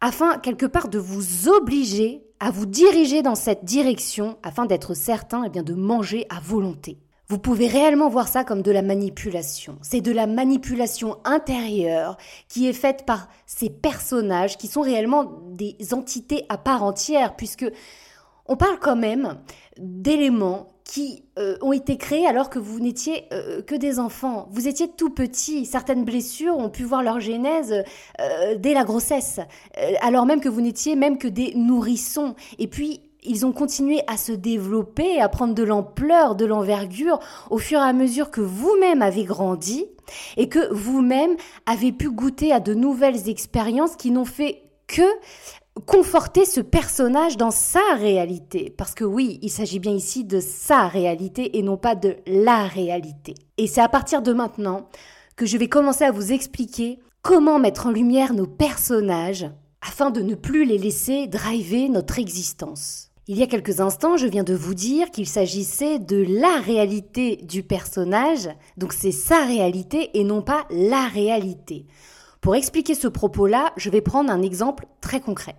afin 0.00 0.38
quelque 0.38 0.66
part 0.66 0.88
de 0.88 0.98
vous 0.98 1.48
obliger 1.48 2.22
à 2.40 2.50
vous 2.50 2.66
diriger 2.66 3.22
dans 3.22 3.34
cette 3.34 3.64
direction 3.64 4.38
afin 4.42 4.64
d'être 4.64 4.94
certain 4.94 5.42
eh 5.44 5.50
bien, 5.50 5.62
de 5.62 5.74
manger 5.74 6.26
à 6.30 6.40
volonté. 6.40 6.98
Vous 7.30 7.38
pouvez 7.38 7.66
réellement 7.66 8.08
voir 8.08 8.26
ça 8.26 8.42
comme 8.42 8.62
de 8.62 8.70
la 8.70 8.80
manipulation. 8.80 9.78
C'est 9.82 10.00
de 10.00 10.12
la 10.12 10.26
manipulation 10.26 11.18
intérieure 11.24 12.16
qui 12.48 12.66
est 12.66 12.72
faite 12.72 13.04
par 13.04 13.28
ces 13.44 13.68
personnages 13.68 14.56
qui 14.56 14.66
sont 14.66 14.80
réellement 14.80 15.42
des 15.50 15.76
entités 15.92 16.46
à 16.48 16.56
part 16.56 16.82
entière 16.82 17.36
puisque 17.36 17.66
on 18.46 18.56
parle 18.56 18.78
quand 18.78 18.96
même 18.96 19.38
d'éléments 19.76 20.68
qui 20.84 21.22
euh, 21.38 21.58
ont 21.60 21.74
été 21.74 21.98
créés 21.98 22.26
alors 22.26 22.48
que 22.48 22.58
vous 22.58 22.80
n'étiez 22.80 23.26
euh, 23.34 23.60
que 23.60 23.74
des 23.74 23.98
enfants. 23.98 24.48
Vous 24.52 24.66
étiez 24.66 24.88
tout 24.88 25.10
petit. 25.10 25.66
Certaines 25.66 26.06
blessures 26.06 26.56
ont 26.56 26.70
pu 26.70 26.84
voir 26.84 27.02
leur 27.02 27.20
genèse 27.20 27.84
euh, 28.22 28.54
dès 28.56 28.72
la 28.72 28.84
grossesse, 28.84 29.38
alors 30.00 30.24
même 30.24 30.40
que 30.40 30.48
vous 30.48 30.62
n'étiez 30.62 30.96
même 30.96 31.18
que 31.18 31.28
des 31.28 31.52
nourrissons. 31.54 32.34
Et 32.58 32.68
puis, 32.68 33.02
ils 33.22 33.44
ont 33.46 33.52
continué 33.52 34.00
à 34.06 34.16
se 34.16 34.32
développer, 34.32 35.20
à 35.20 35.28
prendre 35.28 35.54
de 35.54 35.62
l'ampleur, 35.62 36.34
de 36.34 36.44
l'envergure 36.44 37.18
au 37.50 37.58
fur 37.58 37.78
et 37.80 37.82
à 37.82 37.92
mesure 37.92 38.30
que 38.30 38.40
vous-même 38.40 39.02
avez 39.02 39.24
grandi 39.24 39.86
et 40.36 40.48
que 40.48 40.72
vous-même 40.72 41.36
avez 41.66 41.92
pu 41.92 42.10
goûter 42.10 42.52
à 42.52 42.60
de 42.60 42.74
nouvelles 42.74 43.28
expériences 43.28 43.96
qui 43.96 44.10
n'ont 44.10 44.24
fait 44.24 44.62
que 44.86 45.02
conforter 45.86 46.44
ce 46.44 46.60
personnage 46.60 47.36
dans 47.36 47.50
sa 47.50 47.94
réalité. 47.96 48.74
Parce 48.76 48.94
que 48.94 49.04
oui, 49.04 49.38
il 49.42 49.50
s'agit 49.50 49.78
bien 49.78 49.92
ici 49.92 50.24
de 50.24 50.40
sa 50.40 50.88
réalité 50.88 51.58
et 51.58 51.62
non 51.62 51.76
pas 51.76 51.94
de 51.94 52.16
la 52.26 52.64
réalité. 52.64 53.34
Et 53.58 53.66
c'est 53.66 53.80
à 53.80 53.88
partir 53.88 54.22
de 54.22 54.32
maintenant 54.32 54.88
que 55.36 55.46
je 55.46 55.56
vais 55.56 55.68
commencer 55.68 56.04
à 56.04 56.10
vous 56.10 56.32
expliquer 56.32 56.98
comment 57.22 57.58
mettre 57.58 57.86
en 57.86 57.90
lumière 57.90 58.34
nos 58.34 58.46
personnages 58.46 59.48
afin 59.80 60.10
de 60.10 60.20
ne 60.20 60.34
plus 60.34 60.64
les 60.64 60.78
laisser 60.78 61.26
driver 61.28 61.88
notre 61.88 62.18
existence. 62.18 63.07
Il 63.30 63.36
y 63.36 63.42
a 63.42 63.46
quelques 63.46 63.80
instants, 63.80 64.16
je 64.16 64.26
viens 64.26 64.42
de 64.42 64.54
vous 64.54 64.72
dire 64.72 65.10
qu'il 65.10 65.28
s'agissait 65.28 65.98
de 65.98 66.24
la 66.26 66.62
réalité 66.62 67.36
du 67.36 67.62
personnage, 67.62 68.48
donc 68.78 68.94
c'est 68.94 69.12
sa 69.12 69.44
réalité 69.44 70.08
et 70.14 70.24
non 70.24 70.40
pas 70.40 70.64
la 70.70 71.06
réalité. 71.08 71.84
Pour 72.40 72.56
expliquer 72.56 72.94
ce 72.94 73.06
propos-là, 73.06 73.74
je 73.76 73.90
vais 73.90 74.00
prendre 74.00 74.30
un 74.32 74.40
exemple 74.40 74.86
très 75.02 75.20
concret. 75.20 75.56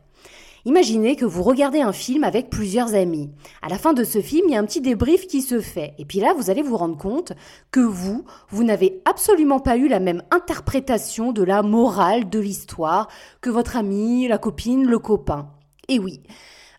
Imaginez 0.66 1.16
que 1.16 1.26
vous 1.26 1.44
regardez 1.44 1.80
un 1.80 1.94
film 1.94 2.24
avec 2.24 2.50
plusieurs 2.50 2.96
amis. 2.96 3.30
À 3.62 3.70
la 3.70 3.78
fin 3.78 3.94
de 3.94 4.04
ce 4.04 4.20
film, 4.20 4.48
il 4.48 4.54
y 4.54 4.56
a 4.56 4.60
un 4.60 4.66
petit 4.66 4.82
débrief 4.82 5.28
qui 5.28 5.44
se 5.44 5.62
fait. 5.62 5.94
Et 6.00 6.06
puis 6.06 6.20
là, 6.20 6.34
vous 6.36 6.50
allez 6.50 6.64
vous 6.64 6.76
rendre 6.76 6.98
compte 6.98 7.34
que 7.70 7.82
vous, 7.82 8.26
vous 8.50 8.64
n'avez 8.64 9.00
absolument 9.06 9.60
pas 9.60 9.78
eu 9.78 9.88
la 9.88 10.00
même 10.00 10.24
interprétation 10.32 11.34
de 11.34 11.44
la 11.44 11.62
morale 11.62 12.32
de 12.32 12.40
l'histoire 12.40 13.10
que 13.42 13.52
votre 13.52 13.78
ami, 13.78 14.28
la 14.28 14.40
copine, 14.40 14.88
le 14.88 14.98
copain. 14.98 15.52
Et 15.88 16.00
oui, 16.00 16.22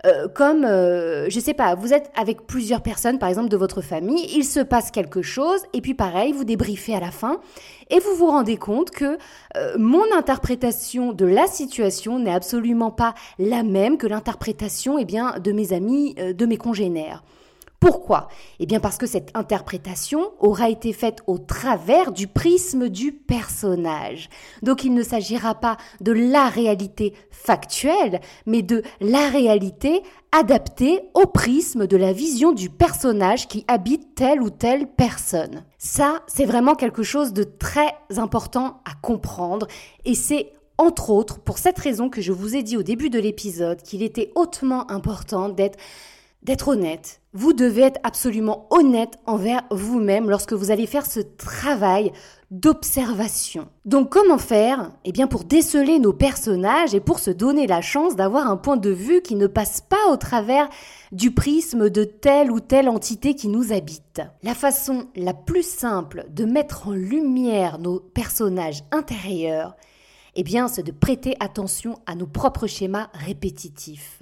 euh, 0.06 0.28
comme, 0.28 0.64
euh, 0.64 1.28
je 1.28 1.40
sais 1.40 1.54
pas, 1.54 1.74
vous 1.74 1.92
êtes 1.92 2.10
avec 2.14 2.46
plusieurs 2.46 2.82
personnes, 2.82 3.18
par 3.18 3.28
exemple 3.28 3.48
de 3.48 3.56
votre 3.56 3.82
famille, 3.82 4.26
il 4.34 4.44
se 4.44 4.60
passe 4.60 4.90
quelque 4.90 5.22
chose, 5.22 5.60
et 5.72 5.80
puis 5.80 5.94
pareil, 5.94 6.32
vous 6.32 6.44
débriefez 6.44 6.94
à 6.94 7.00
la 7.00 7.10
fin, 7.10 7.40
et 7.90 7.98
vous 7.98 8.14
vous 8.14 8.26
rendez 8.26 8.56
compte 8.56 8.90
que 8.90 9.18
euh, 9.56 9.74
mon 9.78 10.04
interprétation 10.16 11.12
de 11.12 11.26
la 11.26 11.46
situation 11.46 12.18
n'est 12.18 12.32
absolument 12.32 12.90
pas 12.90 13.14
la 13.38 13.62
même 13.62 13.98
que 13.98 14.06
l'interprétation, 14.06 14.98
eh 14.98 15.04
bien, 15.04 15.34
de 15.38 15.52
mes 15.52 15.72
amis, 15.72 16.14
de 16.14 16.46
mes 16.46 16.56
congénères. 16.56 17.22
Pourquoi? 17.80 18.28
Eh 18.58 18.66
bien 18.66 18.78
parce 18.78 18.98
que 18.98 19.06
cette 19.06 19.30
interprétation 19.34 20.32
aura 20.38 20.68
été 20.68 20.92
faite 20.92 21.22
au 21.26 21.38
travers 21.38 22.12
du 22.12 22.26
prisme 22.26 22.90
du 22.90 23.10
personnage. 23.10 24.28
Donc 24.62 24.84
il 24.84 24.92
ne 24.92 25.02
s'agira 25.02 25.54
pas 25.54 25.78
de 26.02 26.12
la 26.12 26.50
réalité 26.50 27.14
factuelle, 27.30 28.20
mais 28.44 28.60
de 28.60 28.82
la 29.00 29.30
réalité 29.30 30.02
adaptée 30.30 31.00
au 31.14 31.26
prisme 31.26 31.86
de 31.86 31.96
la 31.96 32.12
vision 32.12 32.52
du 32.52 32.68
personnage 32.68 33.48
qui 33.48 33.64
habite 33.66 34.14
telle 34.14 34.42
ou 34.42 34.50
telle 34.50 34.86
personne. 34.86 35.64
Ça, 35.78 36.20
c'est 36.26 36.44
vraiment 36.44 36.74
quelque 36.74 37.02
chose 37.02 37.32
de 37.32 37.44
très 37.44 37.94
important 38.18 38.82
à 38.84 38.92
comprendre 39.00 39.66
et 40.04 40.14
c'est 40.14 40.52
entre 40.76 41.08
autres 41.08 41.40
pour 41.40 41.56
cette 41.56 41.78
raison 41.78 42.10
que 42.10 42.20
je 42.20 42.32
vous 42.32 42.56
ai 42.56 42.62
dit 42.62 42.76
au 42.76 42.82
début 42.82 43.08
de 43.08 43.18
l'épisode 43.18 43.80
qu'il 43.80 44.02
était 44.02 44.32
hautement 44.34 44.90
important 44.90 45.48
d'être 45.48 45.78
d'être 46.42 46.68
honnête. 46.68 47.19
Vous 47.32 47.52
devez 47.52 47.82
être 47.82 48.00
absolument 48.02 48.66
honnête 48.70 49.20
envers 49.24 49.62
vous-même 49.70 50.28
lorsque 50.28 50.52
vous 50.52 50.72
allez 50.72 50.86
faire 50.86 51.06
ce 51.06 51.20
travail 51.20 52.10
d'observation. 52.50 53.68
Donc 53.84 54.10
comment 54.10 54.36
faire? 54.36 54.90
Eh 55.04 55.12
bien 55.12 55.28
pour 55.28 55.44
déceler 55.44 56.00
nos 56.00 56.12
personnages 56.12 56.92
et 56.92 56.98
pour 56.98 57.20
se 57.20 57.30
donner 57.30 57.68
la 57.68 57.82
chance 57.82 58.16
d'avoir 58.16 58.48
un 58.48 58.56
point 58.56 58.76
de 58.76 58.90
vue 58.90 59.22
qui 59.22 59.36
ne 59.36 59.46
passe 59.46 59.80
pas 59.80 60.10
au 60.10 60.16
travers 60.16 60.68
du 61.12 61.30
prisme 61.30 61.88
de 61.88 62.02
telle 62.02 62.50
ou 62.50 62.58
telle 62.58 62.88
entité 62.88 63.36
qui 63.36 63.46
nous 63.46 63.72
habite. 63.72 64.22
La 64.42 64.56
façon 64.56 65.06
la 65.14 65.32
plus 65.32 65.62
simple 65.62 66.26
de 66.30 66.44
mettre 66.44 66.88
en 66.88 66.92
lumière 66.92 67.78
nos 67.78 68.00
personnages 68.00 68.82
intérieurs, 68.90 69.76
eh 70.34 70.42
bien 70.42 70.66
c'est 70.66 70.82
de 70.82 70.90
prêter 70.90 71.36
attention 71.38 72.00
à 72.06 72.16
nos 72.16 72.26
propres 72.26 72.66
schémas 72.66 73.08
répétitifs. 73.14 74.20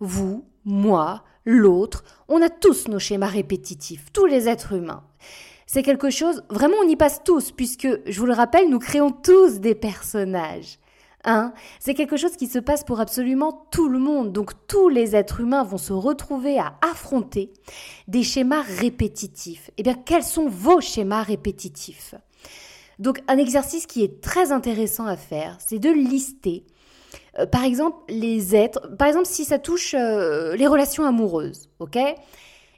Vous, 0.00 0.44
moi, 0.64 1.22
l'autre, 1.48 2.04
on 2.28 2.42
a 2.42 2.50
tous 2.50 2.88
nos 2.88 2.98
schémas 2.98 3.26
répétitifs, 3.28 4.12
tous 4.12 4.26
les 4.26 4.48
êtres 4.48 4.74
humains. 4.74 5.02
C'est 5.66 5.82
quelque 5.82 6.10
chose, 6.10 6.44
vraiment 6.50 6.76
on 6.82 6.88
y 6.88 6.96
passe 6.96 7.22
tous, 7.24 7.52
puisque, 7.52 7.88
je 8.06 8.20
vous 8.20 8.26
le 8.26 8.34
rappelle, 8.34 8.68
nous 8.68 8.78
créons 8.78 9.10
tous 9.10 9.58
des 9.60 9.74
personnages. 9.74 10.78
Hein? 11.24 11.52
C'est 11.80 11.94
quelque 11.94 12.16
chose 12.16 12.36
qui 12.36 12.46
se 12.46 12.58
passe 12.58 12.84
pour 12.84 13.00
absolument 13.00 13.66
tout 13.70 13.88
le 13.88 13.98
monde. 13.98 14.32
Donc 14.32 14.52
tous 14.66 14.88
les 14.88 15.16
êtres 15.16 15.40
humains 15.40 15.64
vont 15.64 15.78
se 15.78 15.92
retrouver 15.92 16.58
à 16.58 16.74
affronter 16.80 17.52
des 18.06 18.22
schémas 18.22 18.62
répétitifs. 18.62 19.70
Eh 19.78 19.82
bien, 19.82 19.94
quels 19.94 20.22
sont 20.22 20.48
vos 20.48 20.80
schémas 20.80 21.22
répétitifs? 21.22 22.14
Donc 22.98 23.20
un 23.28 23.38
exercice 23.38 23.86
qui 23.86 24.02
est 24.02 24.20
très 24.20 24.52
intéressant 24.52 25.06
à 25.06 25.16
faire, 25.16 25.56
c'est 25.64 25.78
de 25.78 25.90
lister 25.90 26.64
euh, 27.38 27.46
par 27.46 27.64
exemple, 27.64 27.96
les 28.08 28.54
êtres, 28.54 28.96
par 28.96 29.08
exemple, 29.08 29.26
si 29.26 29.44
ça 29.44 29.58
touche 29.58 29.94
euh, 29.94 30.56
les 30.56 30.66
relations 30.66 31.04
amoureuses, 31.04 31.68
ok? 31.78 31.98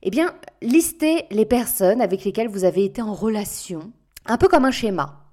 Eh 0.02 0.10
bien, 0.10 0.34
listez 0.62 1.24
les 1.30 1.44
personnes 1.44 2.00
avec 2.00 2.24
lesquelles 2.24 2.48
vous 2.48 2.64
avez 2.64 2.84
été 2.84 3.02
en 3.02 3.12
relation, 3.12 3.92
un 4.26 4.38
peu 4.38 4.48
comme 4.48 4.64
un 4.64 4.70
schéma. 4.70 5.24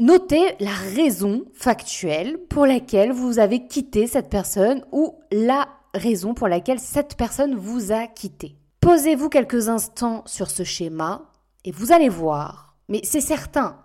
Notez 0.00 0.56
la 0.60 0.72
raison 0.96 1.44
factuelle 1.54 2.38
pour 2.48 2.66
laquelle 2.66 3.12
vous 3.12 3.38
avez 3.38 3.66
quitté 3.66 4.06
cette 4.06 4.28
personne 4.28 4.84
ou 4.92 5.14
la 5.30 5.68
raison 5.92 6.34
pour 6.34 6.48
laquelle 6.48 6.80
cette 6.80 7.16
personne 7.16 7.54
vous 7.54 7.92
a 7.92 8.06
quitté. 8.06 8.56
Posez-vous 8.80 9.28
quelques 9.28 9.68
instants 9.68 10.22
sur 10.26 10.50
ce 10.50 10.64
schéma 10.64 11.30
et 11.64 11.70
vous 11.70 11.92
allez 11.92 12.08
voir, 12.08 12.74
mais 12.88 13.00
c'est 13.04 13.20
certain, 13.20 13.78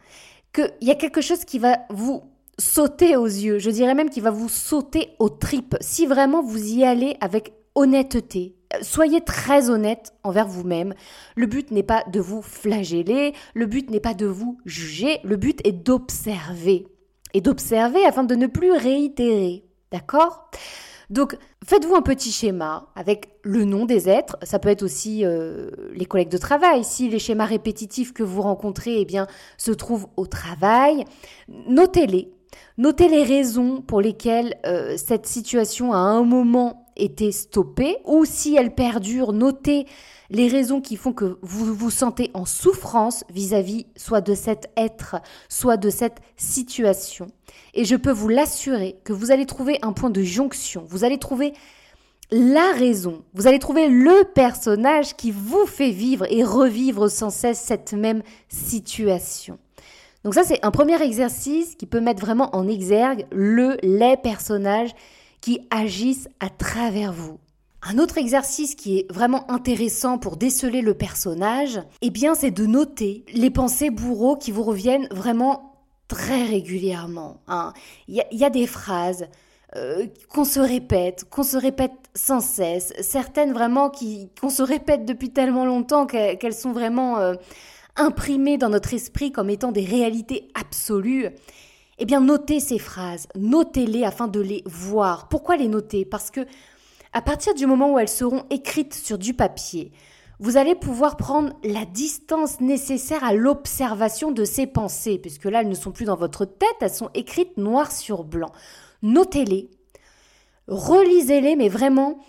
qu'il 0.53 0.73
y 0.81 0.91
a 0.91 0.95
quelque 0.95 1.21
chose 1.21 1.45
qui 1.45 1.59
va 1.59 1.77
vous 1.89 2.23
sauter 2.59 3.15
aux 3.15 3.25
yeux. 3.25 3.57
Je 3.57 3.71
dirais 3.71 3.95
même 3.95 4.09
qu'il 4.09 4.23
va 4.23 4.31
vous 4.31 4.49
sauter 4.49 5.09
aux 5.17 5.29
tripes 5.29 5.77
si 5.81 6.05
vraiment 6.05 6.43
vous 6.43 6.73
y 6.73 6.83
allez 6.83 7.17
avec 7.21 7.53
honnêteté. 7.75 8.55
Soyez 8.81 9.21
très 9.21 9.69
honnête 9.69 10.13
envers 10.23 10.47
vous-même. 10.47 10.93
Le 11.35 11.47
but 11.47 11.71
n'est 11.71 11.81
pas 11.81 12.03
de 12.11 12.19
vous 12.19 12.43
flageller, 12.43 13.33
le 13.55 13.65
but 13.65 13.89
n'est 13.89 13.99
pas 13.99 14.13
de 14.13 14.27
vous 14.27 14.59
juger, 14.65 15.19
le 15.23 15.37
but 15.37 15.59
est 15.65 15.71
d'observer. 15.71 16.85
Et 17.33 17.41
d'observer 17.41 18.03
afin 18.05 18.23
de 18.23 18.35
ne 18.35 18.47
plus 18.47 18.71
réitérer. 18.71 19.63
D'accord? 19.91 20.51
Donc, 21.09 21.35
faites-vous 21.65 21.95
un 21.95 22.03
petit 22.03 22.31
schéma 22.31 22.87
avec 22.95 23.29
le 23.41 23.63
nom 23.63 23.85
des 23.85 24.07
êtres. 24.07 24.37
Ça 24.43 24.59
peut 24.59 24.69
être 24.69 24.83
aussi 24.83 25.25
euh, 25.25 25.71
les 25.93 26.05
collègues 26.05 26.29
de 26.29 26.37
travail. 26.37 26.83
Si 26.83 27.09
les 27.09 27.17
schémas 27.17 27.45
répétitifs 27.45 28.13
que 28.13 28.21
vous 28.21 28.43
rencontrez, 28.43 29.01
eh 29.01 29.05
bien, 29.05 29.25
se 29.57 29.71
trouvent 29.71 30.07
au 30.17 30.27
travail, 30.27 31.05
notez-les. 31.47 32.31
Notez 32.77 33.09
les 33.09 33.23
raisons 33.23 33.81
pour 33.81 34.01
lesquelles 34.01 34.57
euh, 34.65 34.95
cette 34.97 35.25
situation 35.25 35.93
à 35.93 35.97
un 35.97 36.23
moment 36.23 36.87
était 36.95 37.31
stoppée 37.31 37.97
ou 38.05 38.25
si 38.25 38.55
elle 38.55 38.73
perdure, 38.73 39.33
notez 39.33 39.85
les 40.29 40.47
raisons 40.47 40.79
qui 40.81 40.95
font 40.95 41.13
que 41.13 41.39
vous 41.41 41.73
vous 41.73 41.89
sentez 41.89 42.29
en 42.33 42.45
souffrance 42.45 43.23
vis-à-vis 43.33 43.87
soit 43.95 44.21
de 44.21 44.35
cet 44.35 44.69
être, 44.77 45.15
soit 45.47 45.77
de 45.77 45.89
cette 45.89 46.19
situation. 46.37 47.27
Et 47.73 47.85
je 47.85 47.95
peux 47.95 48.11
vous 48.11 48.29
l'assurer 48.29 48.99
que 49.03 49.13
vous 49.13 49.31
allez 49.31 49.45
trouver 49.45 49.79
un 49.81 49.93
point 49.93 50.09
de 50.09 50.21
jonction, 50.21 50.85
vous 50.87 51.03
allez 51.03 51.17
trouver 51.17 51.53
la 52.31 52.73
raison, 52.73 53.23
vous 53.33 53.47
allez 53.47 53.57
trouver 53.57 53.87
le 53.87 54.23
personnage 54.23 55.15
qui 55.15 55.31
vous 55.31 55.65
fait 55.65 55.89
vivre 55.89 56.25
et 56.29 56.43
revivre 56.43 57.09
sans 57.09 57.31
cesse 57.31 57.59
cette 57.59 57.93
même 57.93 58.21
situation. 58.49 59.57
Donc 60.23 60.33
ça, 60.33 60.43
c'est 60.43 60.63
un 60.65 60.71
premier 60.71 61.01
exercice 61.01 61.75
qui 61.75 61.85
peut 61.85 62.01
mettre 62.01 62.21
vraiment 62.21 62.55
en 62.55 62.67
exergue 62.67 63.25
le, 63.31 63.77
les 63.83 64.17
personnages 64.17 64.93
qui 65.41 65.61
agissent 65.69 66.27
à 66.39 66.49
travers 66.49 67.13
vous. 67.13 67.39
Un 67.81 67.97
autre 67.97 68.17
exercice 68.17 68.75
qui 68.75 68.99
est 68.99 69.11
vraiment 69.11 69.49
intéressant 69.49 70.17
pour 70.17 70.35
déceler 70.35 70.81
le 70.81 70.93
personnage, 70.93 71.79
eh 72.01 72.09
bien, 72.09 72.35
c'est 72.35 72.51
de 72.51 72.65
noter 72.65 73.23
les 73.33 73.49
pensées 73.49 73.89
bourreaux 73.89 74.35
qui 74.35 74.51
vous 74.51 74.63
reviennent 74.63 75.07
vraiment 75.11 75.69
très 76.09 76.43
régulièrement. 76.43 77.37
Hein. 77.47 77.71
Il 78.09 78.21
y, 78.31 78.43
a 78.43 78.49
des 78.49 78.67
phrases 78.67 79.27
euh, 79.77 80.07
qu'on 80.27 80.43
se 80.43 80.59
répète, 80.59 81.25
qu'on 81.29 81.43
se 81.43 81.55
répète 81.55 81.93
sans 82.13 82.41
cesse, 82.41 82.91
certaines 82.99 83.53
vraiment 83.53 83.89
qu'on 84.41 84.49
se 84.49 84.63
répète 84.63 85.05
depuis 85.05 85.29
tellement 85.29 85.65
longtemps 85.65 86.05
qu'elles 86.05 86.53
sont 86.53 86.73
vraiment 86.73 87.19
euh, 87.19 87.35
imprimées 87.99 88.57
dans 88.57 88.69
notre 88.69 88.93
esprit 88.93 89.31
comme 89.31 89.49
étant 89.49 89.71
des 89.71 89.85
réalités 89.85 90.47
absolues, 90.59 91.27
eh 91.99 92.05
bien 92.05 92.21
notez 92.21 92.59
ces 92.59 92.79
phrases, 92.79 93.27
notez-les 93.35 94.03
afin 94.03 94.27
de 94.27 94.39
les 94.39 94.63
voir. 94.65 95.27
Pourquoi 95.27 95.57
les 95.57 95.67
noter? 95.67 96.05
Parce 96.05 96.31
que 96.31 96.47
à 97.11 97.21
partir 97.21 97.53
du 97.53 97.65
moment 97.65 97.93
où 97.93 97.99
elles 97.99 98.07
seront 98.07 98.45
écrites 98.49 98.93
sur 98.93 99.17
du 99.17 99.33
papier, 99.33 99.91
vous 100.39 100.55
allez 100.55 100.75
pouvoir 100.75 101.17
prendre 101.17 101.53
la 101.63 101.83
distance 101.83 102.61
nécessaire 102.61 103.23
à 103.23 103.33
l'observation 103.33 104.31
de 104.31 104.45
ces 104.45 104.67
pensées, 104.67 105.17
puisque 105.17 105.45
là, 105.45 105.61
elles 105.61 105.69
ne 105.69 105.75
sont 105.75 105.91
plus 105.91 106.05
dans 106.05 106.15
votre 106.15 106.45
tête, 106.45 106.77
elles 106.79 106.93
sont 106.93 107.09
écrites 107.13 107.57
noir 107.57 107.91
sur 107.91 108.23
blanc. 108.23 108.51
Notez-les, 109.01 109.69
relisez-les, 110.67 111.57
mais 111.57 111.67
vraiment 111.67 112.19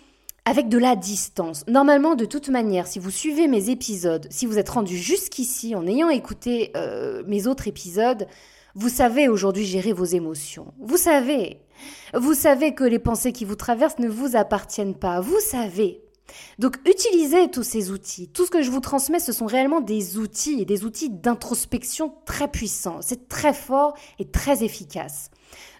avec 0.51 0.69
de 0.69 0.79
la 0.79 0.97
distance. 0.97 1.65
Normalement, 1.69 2.17
de 2.17 2.25
toute 2.25 2.49
manière, 2.49 2.89
si 2.89 2.99
vous 2.99 3.13
suivez 3.13 3.47
mes 3.47 3.71
épisodes, 3.71 4.27
si 4.31 4.47
vous 4.47 4.59
êtes 4.59 4.69
rendu 4.69 4.97
jusqu'ici 4.97 5.77
en 5.77 5.87
ayant 5.87 6.09
écouté 6.09 6.73
euh, 6.77 7.23
mes 7.29 7.47
autres 7.47 7.69
épisodes, 7.69 8.27
vous 8.75 8.89
savez 8.89 9.29
aujourd'hui 9.29 9.65
gérer 9.65 9.93
vos 9.93 10.05
émotions. 10.05 10.75
Vous 10.81 10.97
savez. 10.97 11.61
Vous 12.15 12.35
savez 12.35 12.75
que 12.75 12.83
les 12.83 12.99
pensées 12.99 13.31
qui 13.31 13.45
vous 13.45 13.55
traversent 13.55 14.01
ne 14.01 14.09
vous 14.09 14.35
appartiennent 14.35 14.97
pas. 14.97 15.21
Vous 15.21 15.39
savez. 15.39 16.03
Donc 16.59 16.79
utilisez 16.85 17.49
tous 17.49 17.63
ces 17.63 17.93
outils. 17.93 18.27
Tout 18.27 18.45
ce 18.45 18.51
que 18.51 18.63
je 18.63 18.73
vous 18.73 18.81
transmets, 18.81 19.21
ce 19.21 19.33
sont 19.33 19.47
réellement 19.47 19.81
des 19.81 20.19
outils 20.19 20.61
et 20.61 20.65
des 20.65 20.85
outils 20.85 21.11
d'introspection 21.11 22.13
très 22.27 22.49
puissants. 22.49 22.99
C'est 23.03 23.29
très 23.29 23.55
fort 23.55 23.95
et 24.19 24.25
très 24.25 24.65
efficace. 24.65 25.31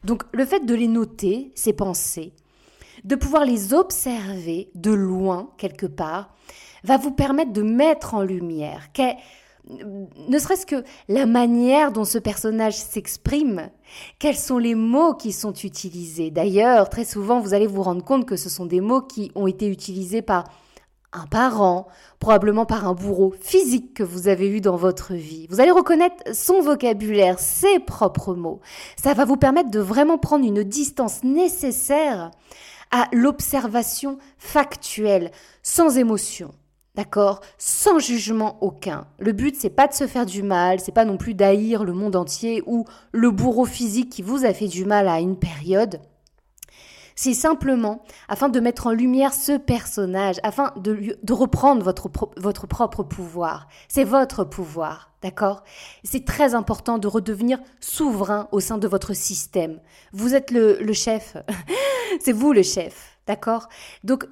Donc 0.05 0.23
le 0.33 0.45
fait 0.45 0.65
de 0.65 0.75
les 0.77 0.89
noter, 0.89 1.51
ces 1.57 1.73
pensées, 1.73 2.35
de 3.05 3.17
pouvoir 3.17 3.45
les 3.45 3.75
observer 3.75 4.71
de 4.75 4.93
loin 4.93 5.51
quelque 5.59 5.87
part, 5.87 6.35
va 6.85 6.97
vous 6.97 7.13
permettre 7.13 7.53
de 7.53 7.63
mettre 7.63 8.15
en 8.15 8.23
lumière 8.23 8.91
ne 9.69 10.39
serait-ce 10.39 10.67
que 10.67 10.85
la 11.09 11.27
manière 11.27 11.93
dont 11.93 12.05
ce 12.05 12.19
personnage 12.19 12.77
s'exprime, 12.77 13.71
quels 14.19 14.37
sont 14.37 14.59
les 14.59 14.75
mots 14.75 15.15
qui 15.15 15.33
sont 15.33 15.53
utilisés. 15.53 16.31
D'ailleurs, 16.31 16.89
très 16.89 17.05
souvent, 17.05 17.41
vous 17.41 17.55
allez 17.55 17.67
vous 17.67 17.83
rendre 17.83 18.05
compte 18.05 18.27
que 18.27 18.37
ce 18.37 18.49
sont 18.49 18.67
des 18.67 18.81
mots 18.81 19.03
qui 19.03 19.31
ont 19.35 19.47
été 19.47 19.69
utilisés 19.69 20.23
par 20.23 20.45
un 21.13 21.27
parent, 21.27 21.89
probablement 22.21 22.67
par 22.67 22.87
un 22.87 22.95
bourreau 22.95 23.35
physique 23.41 23.95
que 23.95 24.05
vous 24.05 24.29
avez 24.29 24.49
eu 24.49 24.61
dans 24.61 24.77
votre 24.77 25.15
vie. 25.15 25.49
Vous 25.51 25.61
allez 25.61 25.73
reconnaître 25.73 26.23
son 26.33 26.61
vocabulaire, 26.61 27.41
ses 27.41 27.81
propres 27.81 28.35
mots. 28.35 28.61
Ça 28.97 29.13
va 29.13 29.25
vous 29.25 29.37
permettre 29.37 29.71
de 29.71 29.81
vraiment 29.81 30.19
prendre 30.19 30.47
une 30.47 30.63
distance 30.63 31.25
nécessaire 31.25 32.31
à 32.91 33.09
l'observation 33.13 34.19
factuelle, 34.39 35.31
sans 35.63 35.97
émotion. 35.97 36.53
D'accord? 36.97 37.41
Sans 37.57 37.99
jugement 37.99 38.59
aucun. 38.61 39.07
Le 39.19 39.33
but, 39.33 39.55
c'est 39.57 39.71
pas 39.71 39.87
de 39.87 39.95
se 39.95 40.07
faire 40.07 40.27
du 40.27 40.43
mal, 40.43 40.81
c'est 40.81 40.93
pas 40.93 41.05
non 41.05 41.17
plus 41.17 41.35
d'haïr 41.35 41.85
le 41.85 41.93
monde 41.93 42.17
entier 42.17 42.63
ou 42.67 42.85
le 43.13 43.31
bourreau 43.31 43.65
physique 43.65 44.11
qui 44.11 44.23
vous 44.23 44.45
a 44.45 44.53
fait 44.53 44.67
du 44.67 44.85
mal 44.85 45.09
à 45.09 45.21
une 45.21 45.39
période. 45.39 46.01
C'est 47.23 47.35
simplement 47.35 48.03
afin 48.29 48.49
de 48.49 48.61
mettre 48.61 48.87
en 48.87 48.93
lumière 48.93 49.35
ce 49.35 49.59
personnage, 49.59 50.37
afin 50.43 50.73
de, 50.79 51.15
reprendre 51.35 51.85
votre, 51.85 52.11
votre 52.39 52.67
propre 52.67 53.03
pouvoir. 53.03 53.69
C'est 53.89 54.05
votre 54.05 54.43
pouvoir, 54.43 55.13
d'accord? 55.21 55.63
C'est 56.03 56.25
très 56.25 56.55
important 56.55 56.97
de 56.97 57.07
redevenir 57.09 57.59
souverain 57.79 58.49
au 58.53 58.61
sein 58.61 58.79
de 58.79 58.89
votre 58.89 59.13
système. 59.13 59.81
Vous 60.15 60.35
êtes 60.35 60.51
le, 60.51 60.95
chef, 60.95 61.37
c'est 62.21 62.33
vous 62.33 62.55
le 62.55 62.63
chef, 62.63 63.19
d'accord? 63.27 63.69
Donc, 64.03 64.25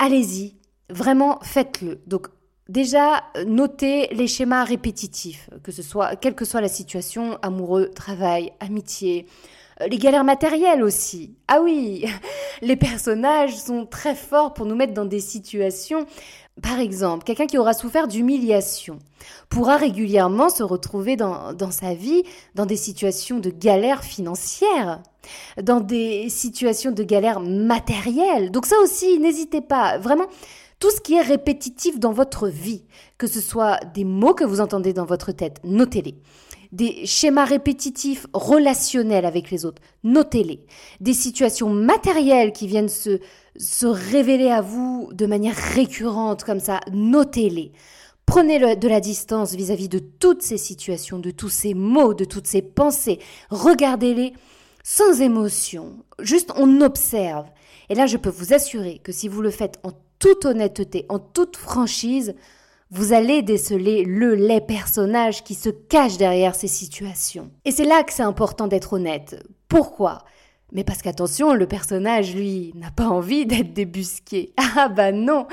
allez-y, 0.00 0.56
vraiment 0.90 1.38
faites-le. 1.40 2.00
Donc, 2.08 2.26
Déjà, 2.70 3.24
notez 3.46 4.08
les 4.14 4.26
schémas 4.26 4.64
répétitifs, 4.64 5.50
que 5.62 5.70
ce 5.70 5.82
soit, 5.82 6.16
quelle 6.16 6.34
que 6.34 6.46
soit 6.46 6.62
la 6.62 6.68
situation, 6.68 7.38
amoureux, 7.42 7.90
travail, 7.90 8.52
amitié, 8.58 9.26
les 9.88 9.98
galères 9.98 10.24
matérielles 10.24 10.82
aussi. 10.82 11.34
Ah 11.48 11.60
oui, 11.62 12.04
les 12.62 12.76
personnages 12.76 13.56
sont 13.56 13.86
très 13.86 14.14
forts 14.14 14.54
pour 14.54 14.66
nous 14.66 14.74
mettre 14.74 14.94
dans 14.94 15.04
des 15.04 15.20
situations. 15.20 16.06
Par 16.62 16.78
exemple, 16.78 17.24
quelqu'un 17.24 17.46
qui 17.46 17.58
aura 17.58 17.74
souffert 17.74 18.06
d'humiliation 18.06 19.00
pourra 19.48 19.76
régulièrement 19.76 20.48
se 20.48 20.62
retrouver 20.62 21.16
dans, 21.16 21.52
dans 21.52 21.72
sa 21.72 21.94
vie 21.94 22.22
dans 22.54 22.66
des 22.66 22.76
situations 22.76 23.40
de 23.40 23.50
galères 23.50 24.04
financières, 24.04 25.02
dans 25.60 25.80
des 25.80 26.28
situations 26.28 26.92
de 26.92 27.02
galères 27.02 27.40
matérielles. 27.40 28.52
Donc 28.52 28.66
ça 28.66 28.76
aussi, 28.82 29.18
n'hésitez 29.18 29.62
pas. 29.62 29.98
Vraiment, 29.98 30.26
tout 30.78 30.90
ce 30.90 31.00
qui 31.00 31.14
est 31.14 31.22
répétitif 31.22 31.98
dans 31.98 32.12
votre 32.12 32.48
vie, 32.48 32.84
que 33.18 33.26
ce 33.26 33.40
soit 33.40 33.80
des 33.94 34.04
mots 34.04 34.34
que 34.34 34.44
vous 34.44 34.60
entendez 34.60 34.92
dans 34.92 35.06
votre 35.06 35.32
tête, 35.32 35.60
notez-les. 35.64 36.14
Des 36.74 37.06
schémas 37.06 37.44
répétitifs 37.44 38.26
relationnels 38.32 39.26
avec 39.26 39.52
les 39.52 39.64
autres, 39.64 39.80
notez-les. 40.02 40.66
Des 41.00 41.14
situations 41.14 41.70
matérielles 41.70 42.52
qui 42.52 42.66
viennent 42.66 42.88
se, 42.88 43.20
se 43.56 43.86
révéler 43.86 44.50
à 44.50 44.60
vous 44.60 45.08
de 45.12 45.26
manière 45.26 45.54
récurrente 45.54 46.42
comme 46.42 46.58
ça, 46.58 46.80
notez-les. 46.92 47.70
Prenez 48.26 48.74
de 48.74 48.88
la 48.88 48.98
distance 48.98 49.54
vis-à-vis 49.54 49.88
de 49.88 50.00
toutes 50.00 50.42
ces 50.42 50.58
situations, 50.58 51.20
de 51.20 51.30
tous 51.30 51.48
ces 51.48 51.74
mots, 51.74 52.12
de 52.12 52.24
toutes 52.24 52.48
ces 52.48 52.62
pensées. 52.62 53.20
Regardez-les 53.50 54.32
sans 54.82 55.20
émotion. 55.20 55.92
Juste 56.18 56.50
on 56.56 56.80
observe. 56.80 57.46
Et 57.88 57.94
là, 57.94 58.06
je 58.06 58.16
peux 58.16 58.30
vous 58.30 58.52
assurer 58.52 58.98
que 58.98 59.12
si 59.12 59.28
vous 59.28 59.42
le 59.42 59.50
faites 59.52 59.78
en 59.84 59.92
toute 60.18 60.44
honnêteté, 60.44 61.06
en 61.08 61.20
toute 61.20 61.56
franchise, 61.56 62.34
vous 62.90 63.12
allez 63.12 63.42
déceler 63.42 64.04
le 64.04 64.34
les 64.34 64.60
personnages 64.60 65.42
qui 65.44 65.54
se 65.54 65.70
cachent 65.70 66.16
derrière 66.16 66.54
ces 66.54 66.68
situations. 66.68 67.50
Et 67.64 67.70
c'est 67.70 67.84
là 67.84 68.02
que 68.02 68.12
c'est 68.12 68.22
important 68.22 68.66
d'être 68.66 68.92
honnête. 68.94 69.42
Pourquoi? 69.68 70.24
Mais 70.72 70.82
parce 70.82 71.02
qu'attention, 71.02 71.54
le 71.54 71.66
personnage, 71.66 72.34
lui, 72.34 72.72
n'a 72.74 72.90
pas 72.90 73.06
envie 73.06 73.46
d'être 73.46 73.72
débusqué. 73.72 74.52
Ah 74.76 74.88
bah 74.88 75.12
non, 75.12 75.46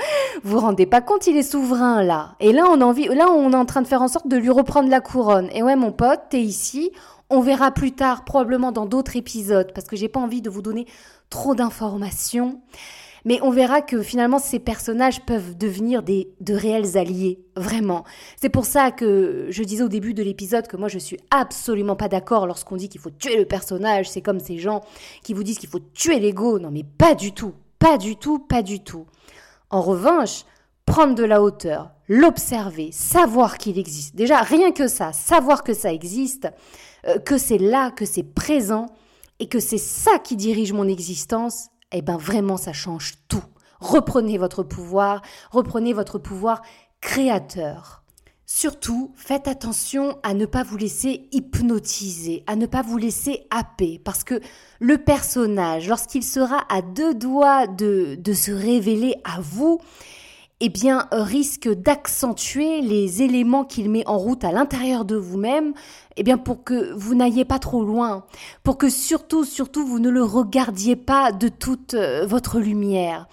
vous 0.44 0.54
vous 0.54 0.60
rendez 0.60 0.88
pas 0.88 1.00
compte, 1.00 1.28
il 1.28 1.38
est 1.38 1.44
souverain 1.44 2.02
là. 2.02 2.36
Et 2.40 2.52
là, 2.52 2.66
on 2.72 2.82
a 2.82 2.86
envie, 2.86 3.06
là, 3.06 3.30
on 3.30 3.52
est 3.52 3.56
en 3.56 3.66
train 3.66 3.84
de 3.84 3.88
faire 3.88 4.02
en 4.02 4.08
sorte 4.08 4.28
de 4.28 4.36
lui 4.36 4.50
reprendre 4.50 4.90
la 4.90 5.00
couronne. 5.00 5.48
Et 5.54 5.62
ouais, 5.62 5.76
mon 5.76 5.92
pote, 5.92 6.22
t'es 6.32 6.42
ici. 6.42 6.92
On 7.30 7.40
verra 7.42 7.70
plus 7.70 7.92
tard, 7.92 8.26
probablement 8.26 8.72
dans 8.72 8.88
d'autres 8.88 9.16
épisodes, 9.16 9.72
parce 9.76 9.86
que 9.86 9.96
j'ai 9.96 10.10
pas 10.10 10.20
envie 10.20 10.42
de 10.42 10.50
vous 10.50 10.64
donner 10.64 10.88
trop 11.30 11.54
d'informations. 11.54 12.60
Mais 13.26 13.40
on 13.42 13.52
verra 13.52 13.82
que 13.82 14.02
finalement 14.02 14.40
ces 14.40 14.60
personnages 14.60 15.22
peuvent 15.26 15.58
devenir 15.58 16.04
des 16.04 16.30
de 16.40 16.54
réels 16.54 16.98
alliés, 16.98 17.40
vraiment. 17.56 18.04
C'est 18.36 18.50
pour 18.50 18.66
ça 18.66 18.92
que 18.92 19.48
je 19.50 19.64
disais 19.64 19.84
au 19.84 19.90
début 19.90 20.14
de 20.14 20.24
l'épisode 20.24 20.68
que 20.68 20.78
moi 20.78 20.88
je 20.88 21.00
suis 21.00 21.18
absolument 21.30 21.96
pas 21.96 22.08
d'accord 22.08 22.48
lorsqu'on 22.48 22.76
dit 22.76 22.90
qu'il 22.90 23.02
faut 23.02 23.12
tuer 23.12 23.38
le 23.38 23.46
personnage. 23.46 24.10
C'est 24.10 24.22
comme 24.22 24.40
ces 24.40 24.58
gens 24.58 24.82
qui 25.24 25.34
vous 25.34 25.44
disent 25.44 25.60
qu'il 25.60 25.70
faut 25.70 25.80
tuer 25.94 26.20
l'ego. 26.20 26.60
Non 26.60 26.72
mais 26.72 26.84
pas 26.84 27.16
du 27.16 27.32
tout, 27.32 27.54
pas 27.80 27.98
du 27.98 28.16
tout, 28.16 28.40
pas 28.40 28.64
du 28.64 28.80
tout. 28.80 29.06
En 29.70 29.82
revanche, 29.82 30.46
prendre 30.86 31.16
de 31.16 31.24
la 31.24 31.42
hauteur, 31.42 31.92
l'observer, 32.08 32.92
savoir 32.92 33.58
qu'il 33.58 33.80
existe. 33.80 34.16
Déjà 34.16 34.42
rien 34.42 34.72
que 34.72 34.88
ça, 34.88 35.14
savoir 35.14 35.64
que 35.64 35.74
ça 35.74 35.94
existe, 35.94 36.50
euh, 37.08 37.18
que 37.20 37.38
c'est 37.38 37.58
là, 37.58 37.92
que 37.92 38.06
c'est 38.06 38.24
présent 38.24 38.88
et 39.40 39.48
que 39.48 39.60
c'est 39.60 39.78
ça 39.78 40.20
qui 40.20 40.36
dirige 40.36 40.74
mon 40.74 40.88
existence 40.88 41.71
eh 41.92 42.02
ben 42.02 42.18
vraiment 42.18 42.58
ça 42.58 42.74
change 42.74 43.14
tout. 43.28 43.44
Reprenez 43.80 44.38
votre 44.38 44.64
pouvoir, 44.64 45.22
reprenez 45.52 45.94
votre 45.94 46.20
pouvoir 46.20 46.62
créateur. 47.02 48.04
Surtout, 48.54 49.14
faites 49.16 49.48
attention 49.48 50.20
à 50.24 50.34
ne 50.34 50.46
pas 50.46 50.64
vous 50.64 50.76
laisser 50.76 51.30
hypnotiser, 51.32 52.44
à 52.48 52.58
ne 52.58 52.66
pas 52.66 52.82
vous 52.82 52.98
laisser 52.98 53.48
happer, 53.50 53.98
parce 54.04 54.26
que 54.26 54.42
le 54.82 54.98
personnage, 54.98 55.88
lorsqu'il 55.88 56.24
sera 56.24 56.66
à 56.70 56.82
deux 56.82 57.14
doigts 57.14 57.66
de, 57.66 58.16
de 58.20 58.34
se 58.34 58.52
révéler 58.52 59.16
à 59.24 59.40
vous, 59.40 59.80
eh 60.64 60.70
bien, 60.70 61.08
risque 61.12 61.68
d'accentuer 61.68 62.82
les 62.82 63.24
éléments 63.24 63.66
qu'il 63.66 63.90
met 63.90 64.08
en 64.08 64.20
route 64.20 64.44
à 64.44 64.52
l'intérieur 64.52 65.06
de 65.06 65.16
vous-même, 65.16 65.74
eh 66.18 66.24
bien, 66.24 66.38
pour 66.38 66.64
que 66.64 66.94
vous 66.94 67.16
n'ayez 67.16 67.46
pas 67.46 67.58
trop 67.58 67.84
loin, 67.84 68.26
pour 68.64 68.78
que 68.78 68.88
surtout, 68.88 69.44
surtout, 69.44 69.86
vous 69.86 69.98
ne 69.98 70.12
le 70.12 70.24
regardiez 70.24 70.96
pas 70.96 71.32
de 71.32 71.48
toute 71.48 71.96
euh, 71.96 72.28
votre 72.28 72.60
lumière. 72.60 73.28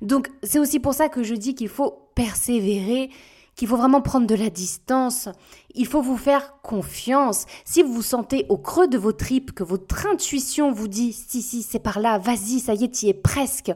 Donc, 0.00 0.28
c'est 0.42 0.58
aussi 0.58 0.80
pour 0.80 0.92
ça 0.92 1.08
que 1.08 1.22
je 1.22 1.34
dis 1.34 1.54
qu'il 1.54 1.68
faut 1.68 1.94
persévérer 2.16 3.10
qu'il 3.54 3.68
faut 3.68 3.76
vraiment 3.76 4.00
prendre 4.00 4.26
de 4.26 4.34
la 4.34 4.50
distance, 4.50 5.28
il 5.74 5.86
faut 5.86 6.02
vous 6.02 6.16
faire 6.16 6.54
confiance. 6.62 7.44
Si 7.64 7.82
vous 7.82 7.92
vous 7.92 8.02
sentez 8.02 8.46
au 8.48 8.56
creux 8.56 8.88
de 8.88 8.98
vos 8.98 9.12
tripes, 9.12 9.52
que 9.52 9.62
votre 9.62 10.06
intuition 10.06 10.72
vous 10.72 10.88
dit 10.88 11.12
si 11.12 11.42
si 11.42 11.62
c'est 11.62 11.78
par 11.78 12.00
là, 12.00 12.18
vas-y, 12.18 12.60
ça 12.60 12.74
y 12.74 12.84
est, 12.84 12.94
tu 12.94 13.06
y 13.06 13.08
es 13.10 13.14
presque, 13.14 13.72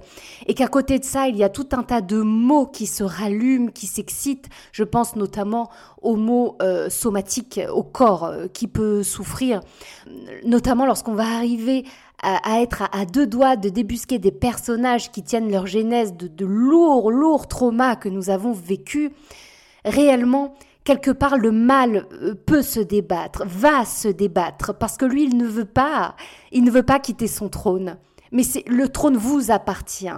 et 0.46 0.54
qu'à 0.54 0.68
côté 0.68 0.98
de 0.98 1.04
ça, 1.04 1.28
il 1.28 1.36
y 1.36 1.44
a 1.44 1.48
tout 1.48 1.68
un 1.72 1.82
tas 1.82 2.00
de 2.00 2.20
mots 2.20 2.66
qui 2.66 2.86
se 2.86 3.04
rallument, 3.04 3.70
qui 3.70 3.86
s'excitent, 3.86 4.48
je 4.72 4.84
pense 4.84 5.14
notamment 5.14 5.70
aux 6.00 6.16
mots 6.16 6.56
euh, 6.62 6.88
somatiques, 6.88 7.60
au 7.72 7.82
corps 7.82 8.24
euh, 8.24 8.46
qui 8.48 8.68
peut 8.68 9.02
souffrir, 9.02 9.60
notamment 10.44 10.86
lorsqu'on 10.86 11.14
va 11.14 11.36
arriver 11.36 11.84
à, 12.22 12.62
être 12.62 12.84
à, 12.92 13.04
deux 13.04 13.26
doigts 13.26 13.56
de 13.56 13.68
débusquer 13.68 14.18
des 14.18 14.32
personnages 14.32 15.12
qui 15.12 15.22
tiennent 15.22 15.50
leur 15.50 15.66
genèse 15.66 16.14
de, 16.14 16.28
de 16.28 16.46
lourds, 16.46 17.10
lourds 17.10 17.46
traumas 17.46 17.94
que 17.94 18.08
nous 18.08 18.30
avons 18.30 18.52
vécus 18.52 19.10
réellement, 19.86 20.54
quelque 20.86 21.10
part, 21.10 21.36
le 21.36 21.52
mal 21.52 22.06
euh, 22.12 22.34
peut 22.34 22.62
se 22.62 22.80
débattre, 22.80 23.44
va 23.46 23.84
se 23.84 24.08
débattre, 24.08 24.74
parce 24.78 24.96
que 24.96 25.04
lui, 25.04 25.24
il 25.24 25.36
ne 25.36 25.46
veut 25.46 25.66
pas, 25.66 26.16
il 26.52 26.64
ne 26.64 26.70
veut 26.70 26.84
pas 26.84 27.00
quitter 27.00 27.26
son 27.26 27.48
trône. 27.48 27.98
Mais 28.32 28.42
le 28.66 28.88
trône 28.88 29.16
vous 29.16 29.50
appartient. 29.50 30.08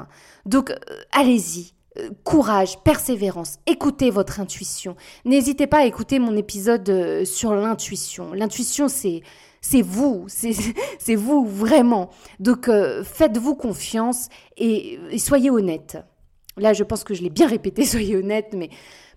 Donc, 0.46 0.70
euh, 0.70 0.76
allez-y. 1.12 1.72
Euh, 1.98 2.10
courage, 2.22 2.78
persévérance, 2.84 3.58
écoutez 3.66 4.10
votre 4.10 4.40
intuition. 4.40 4.94
N'hésitez 5.24 5.66
pas 5.66 5.78
à 5.78 5.84
écouter 5.84 6.18
mon 6.18 6.36
épisode 6.36 7.24
sur 7.24 7.54
l'intuition. 7.54 8.32
L'intuition, 8.34 8.88
c'est 8.88 9.22
c'est 9.60 9.82
vous, 9.82 10.26
c'est 10.98 11.14
vous 11.16 11.44
vraiment. 11.44 12.10
Donc 12.38 12.70
faites-vous 13.02 13.56
confiance 13.56 14.28
et, 14.56 15.00
soyez 15.18 15.50
honnête. 15.50 15.98
Là, 16.56 16.72
je 16.72 16.84
pense 16.84 17.02
que 17.02 17.14
je 17.14 17.22
l'ai 17.22 17.30
bien 17.30 17.48
répété, 17.48 17.84
soyez 17.86 18.16
honnête, 18.16 18.54
mais 18.54 18.70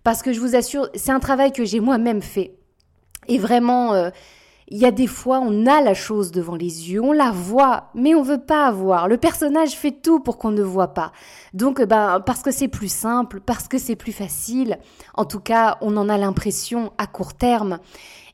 parce 0.04 0.22
que 0.22 0.34
je 0.34 0.40
vous 0.40 0.56
assure, 0.56 0.90
c'est 0.96 1.12
un 1.12 1.20
travail 1.20 1.52
que 1.52 1.66
j'ai 1.66 1.80
moi-même 1.80 2.22
fait. 2.22 2.56
Et 3.28 3.38
vraiment, 3.38 3.94
euh, 3.94 4.10
il 4.72 4.78
y 4.78 4.86
a 4.86 4.92
des 4.92 5.06
fois, 5.06 5.40
on 5.40 5.66
a 5.68 5.82
la 5.82 5.94
chose 5.94 6.32
devant 6.32 6.56
les 6.56 6.92
yeux, 6.92 7.02
on 7.02 7.12
la 7.12 7.32
voit, 7.32 7.90
mais 7.94 8.16
on 8.16 8.24
veut 8.24 8.42
pas 8.42 8.72
voir. 8.72 9.10
Le 9.10 9.18
personnage 9.18 9.72
fait 9.72 9.92
tout 9.92 10.22
pour 10.22 10.38
qu'on 10.38 10.52
ne 10.52 10.64
voit 10.64 10.94
pas. 10.94 11.12
Donc, 11.54 11.82
ben, 11.84 12.22
parce 12.26 12.42
que 12.42 12.52
c'est 12.52 12.70
plus 12.70 12.92
simple, 12.92 13.42
parce 13.42 13.68
que 13.68 13.78
c'est 13.78 13.98
plus 13.98 14.14
facile, 14.14 14.80
en 15.14 15.26
tout 15.26 15.42
cas, 15.42 15.78
on 15.82 15.98
en 15.98 16.08
a 16.08 16.18
l'impression 16.18 16.94
à 16.98 17.06
court 17.06 17.34
terme, 17.34 17.80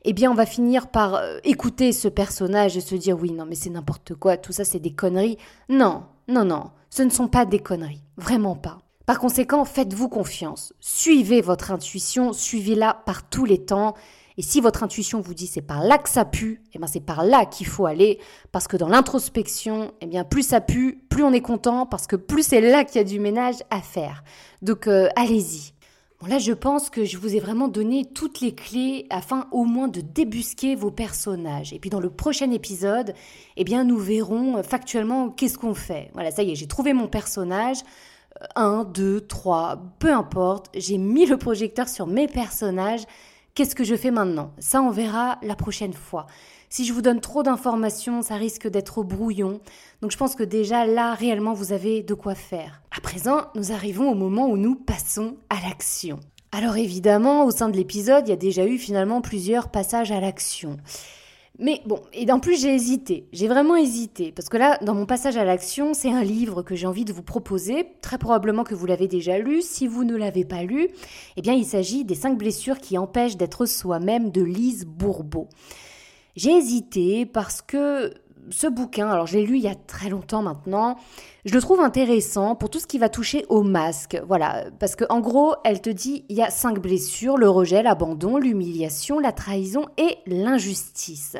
eh 0.04 0.12
bien, 0.12 0.30
on 0.30 0.34
va 0.34 0.46
finir 0.46 0.86
par 0.86 1.16
euh, 1.16 1.38
écouter 1.42 1.92
ce 1.92 2.06
personnage 2.06 2.76
et 2.76 2.80
se 2.80 2.94
dire, 2.94 3.18
oui, 3.20 3.32
non, 3.32 3.44
mais 3.44 3.56
c'est 3.56 3.70
n'importe 3.70 4.14
quoi, 4.14 4.36
tout 4.36 4.52
ça, 4.52 4.64
c'est 4.64 4.78
des 4.78 4.94
conneries. 4.94 5.38
Non, 5.68 6.04
non, 6.28 6.44
non, 6.44 6.70
ce 6.88 7.02
ne 7.02 7.10
sont 7.10 7.26
pas 7.26 7.46
des 7.46 7.58
conneries, 7.58 8.04
vraiment 8.16 8.54
pas. 8.54 8.78
Par 9.08 9.20
conséquent, 9.20 9.64
faites-vous 9.64 10.10
confiance. 10.10 10.74
Suivez 10.80 11.40
votre 11.40 11.70
intuition, 11.70 12.34
suivez-la 12.34 12.92
par 12.92 13.30
tous 13.30 13.46
les 13.46 13.56
temps. 13.56 13.94
Et 14.36 14.42
si 14.42 14.60
votre 14.60 14.82
intuition 14.82 15.22
vous 15.22 15.32
dit 15.32 15.46
c'est 15.46 15.62
par 15.62 15.82
là 15.82 15.96
que 15.96 16.10
ça 16.10 16.26
pue, 16.26 16.60
eh 16.74 16.78
bien 16.78 16.86
c'est 16.86 17.00
par 17.00 17.24
là 17.24 17.46
qu'il 17.46 17.66
faut 17.66 17.86
aller 17.86 18.18
parce 18.52 18.68
que 18.68 18.76
dans 18.76 18.86
l'introspection, 18.86 19.92
eh 20.02 20.06
bien 20.06 20.24
plus 20.24 20.42
ça 20.42 20.60
pue, 20.60 21.06
plus 21.08 21.22
on 21.22 21.32
est 21.32 21.40
content 21.40 21.86
parce 21.86 22.06
que 22.06 22.16
plus 22.16 22.42
c'est 22.42 22.60
là 22.60 22.84
qu'il 22.84 22.96
y 22.96 23.00
a 23.00 23.04
du 23.04 23.18
ménage 23.18 23.54
à 23.70 23.80
faire. 23.80 24.24
Donc 24.60 24.86
euh, 24.86 25.08
allez-y. 25.16 25.72
Bon 26.20 26.26
là, 26.26 26.38
je 26.38 26.52
pense 26.52 26.90
que 26.90 27.06
je 27.06 27.16
vous 27.16 27.34
ai 27.34 27.40
vraiment 27.40 27.68
donné 27.68 28.04
toutes 28.04 28.42
les 28.42 28.54
clés 28.54 29.06
afin 29.08 29.48
au 29.52 29.64
moins 29.64 29.88
de 29.88 30.02
débusquer 30.02 30.74
vos 30.74 30.90
personnages. 30.90 31.72
Et 31.72 31.78
puis 31.78 31.88
dans 31.88 32.00
le 32.00 32.10
prochain 32.10 32.50
épisode, 32.50 33.14
eh 33.56 33.64
bien 33.64 33.84
nous 33.84 33.96
verrons 33.96 34.62
factuellement 34.62 35.30
qu'est-ce 35.30 35.56
qu'on 35.56 35.74
fait. 35.74 36.10
Voilà, 36.12 36.30
ça 36.30 36.42
y 36.42 36.50
est, 36.50 36.56
j'ai 36.56 36.68
trouvé 36.68 36.92
mon 36.92 37.08
personnage. 37.08 37.78
1, 38.54 38.84
2, 38.84 39.22
3, 39.22 39.82
peu 39.98 40.12
importe, 40.12 40.70
j'ai 40.74 40.98
mis 40.98 41.26
le 41.26 41.36
projecteur 41.36 41.88
sur 41.88 42.06
mes 42.06 42.28
personnages. 42.28 43.04
qu'est-ce 43.54 43.74
que 43.74 43.84
je 43.84 43.96
fais 43.96 44.10
maintenant? 44.10 44.52
Ça, 44.58 44.80
on 44.82 44.90
verra 44.90 45.38
la 45.42 45.56
prochaine 45.56 45.92
fois. 45.92 46.26
Si 46.70 46.84
je 46.84 46.92
vous 46.92 47.02
donne 47.02 47.20
trop 47.20 47.42
d'informations, 47.42 48.22
ça 48.22 48.36
risque 48.36 48.68
d'être 48.68 49.02
brouillon. 49.02 49.60
Donc 50.02 50.10
je 50.12 50.16
pense 50.16 50.34
que 50.34 50.42
déjà 50.42 50.86
là, 50.86 51.14
réellement, 51.14 51.54
vous 51.54 51.72
avez 51.72 52.02
de 52.02 52.14
quoi 52.14 52.34
faire. 52.34 52.82
À 52.96 53.00
présent, 53.00 53.46
nous 53.54 53.72
arrivons 53.72 54.10
au 54.10 54.14
moment 54.14 54.48
où 54.48 54.56
nous 54.56 54.74
passons 54.74 55.36
à 55.48 55.56
l'action. 55.66 56.20
Alors 56.52 56.76
évidemment, 56.76 57.44
au 57.44 57.50
sein 57.50 57.68
de 57.68 57.76
l'épisode, 57.76 58.26
il 58.26 58.30
y 58.30 58.34
a 58.34 58.36
déjà 58.36 58.66
eu 58.66 58.78
finalement 58.78 59.20
plusieurs 59.20 59.70
passages 59.70 60.12
à 60.12 60.20
l'action. 60.20 60.76
Mais 61.60 61.82
bon, 61.86 62.00
et 62.12 62.30
en 62.30 62.38
plus 62.38 62.60
j'ai 62.60 62.72
hésité, 62.72 63.26
j'ai 63.32 63.48
vraiment 63.48 63.74
hésité, 63.74 64.30
parce 64.30 64.48
que 64.48 64.56
là, 64.56 64.78
dans 64.80 64.94
mon 64.94 65.06
passage 65.06 65.36
à 65.36 65.44
l'action, 65.44 65.92
c'est 65.92 66.12
un 66.12 66.22
livre 66.22 66.62
que 66.62 66.76
j'ai 66.76 66.86
envie 66.86 67.04
de 67.04 67.12
vous 67.12 67.24
proposer, 67.24 67.88
très 68.00 68.16
probablement 68.16 68.62
que 68.62 68.76
vous 68.76 68.86
l'avez 68.86 69.08
déjà 69.08 69.38
lu, 69.38 69.60
si 69.60 69.88
vous 69.88 70.04
ne 70.04 70.14
l'avez 70.14 70.44
pas 70.44 70.62
lu, 70.62 70.88
eh 71.36 71.42
bien 71.42 71.54
il 71.54 71.64
s'agit 71.64 72.04
des 72.04 72.14
cinq 72.14 72.38
blessures 72.38 72.78
qui 72.78 72.96
empêchent 72.96 73.36
d'être 73.36 73.66
soi-même 73.66 74.30
de 74.30 74.42
Lise 74.42 74.84
Bourbeau. 74.86 75.48
J'ai 76.36 76.52
hésité 76.52 77.26
parce 77.26 77.60
que 77.60 78.14
ce 78.50 78.66
bouquin, 78.66 79.08
alors 79.08 79.26
je 79.26 79.38
l'ai 79.38 79.46
lu 79.46 79.56
il 79.56 79.62
y 79.62 79.68
a 79.68 79.74
très 79.74 80.08
longtemps 80.08 80.42
maintenant, 80.42 80.96
je 81.44 81.54
le 81.54 81.60
trouve 81.60 81.80
intéressant 81.80 82.54
pour 82.54 82.70
tout 82.70 82.78
ce 82.78 82.86
qui 82.86 82.98
va 82.98 83.08
toucher 83.08 83.44
au 83.48 83.62
masque. 83.62 84.20
Voilà, 84.26 84.66
parce 84.78 84.96
qu'en 84.96 85.20
gros, 85.20 85.54
elle 85.64 85.80
te 85.80 85.90
dit 85.90 86.24
il 86.28 86.36
y 86.36 86.42
a 86.42 86.50
cinq 86.50 86.78
blessures 86.78 87.36
le 87.36 87.48
rejet, 87.48 87.82
l'abandon, 87.82 88.38
l'humiliation, 88.38 89.18
la 89.18 89.32
trahison 89.32 89.86
et 89.96 90.18
l'injustice. 90.26 91.36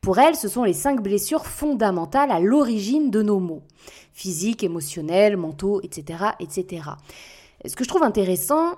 Pour 0.00 0.18
elle, 0.18 0.34
ce 0.34 0.48
sont 0.48 0.64
les 0.64 0.72
cinq 0.72 1.00
blessures 1.00 1.46
fondamentales 1.46 2.32
à 2.32 2.40
l'origine 2.40 3.10
de 3.10 3.22
nos 3.22 3.38
maux 3.38 3.62
physiques, 4.12 4.62
émotionnels, 4.62 5.36
mentaux, 5.36 5.80
etc., 5.82 6.24
etc. 6.40 6.90
Ce 7.64 7.76
que 7.76 7.84
je 7.84 7.88
trouve 7.88 8.02
intéressant, 8.02 8.74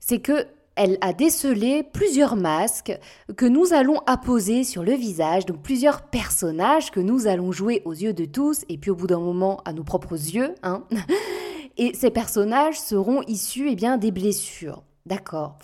c'est 0.00 0.20
que 0.20 0.46
elle 0.78 0.96
a 1.00 1.12
décelé 1.12 1.82
plusieurs 1.82 2.36
masques 2.36 2.96
que 3.36 3.46
nous 3.46 3.72
allons 3.72 4.00
apposer 4.06 4.62
sur 4.62 4.84
le 4.84 4.92
visage, 4.92 5.44
donc 5.44 5.60
plusieurs 5.60 6.02
personnages 6.02 6.92
que 6.92 7.00
nous 7.00 7.26
allons 7.26 7.50
jouer 7.50 7.82
aux 7.84 7.92
yeux 7.92 8.12
de 8.12 8.24
tous 8.24 8.64
et 8.68 8.78
puis 8.78 8.92
au 8.92 8.94
bout 8.94 9.08
d'un 9.08 9.18
moment 9.18 9.60
à 9.64 9.72
nos 9.72 9.82
propres 9.82 10.14
yeux. 10.14 10.54
Hein. 10.62 10.84
Et 11.78 11.94
ces 11.94 12.10
personnages 12.10 12.78
seront 12.80 13.22
issus 13.22 13.68
eh 13.70 13.76
bien, 13.76 13.98
des 13.98 14.10
blessures. 14.10 14.82
D'accord. 15.04 15.58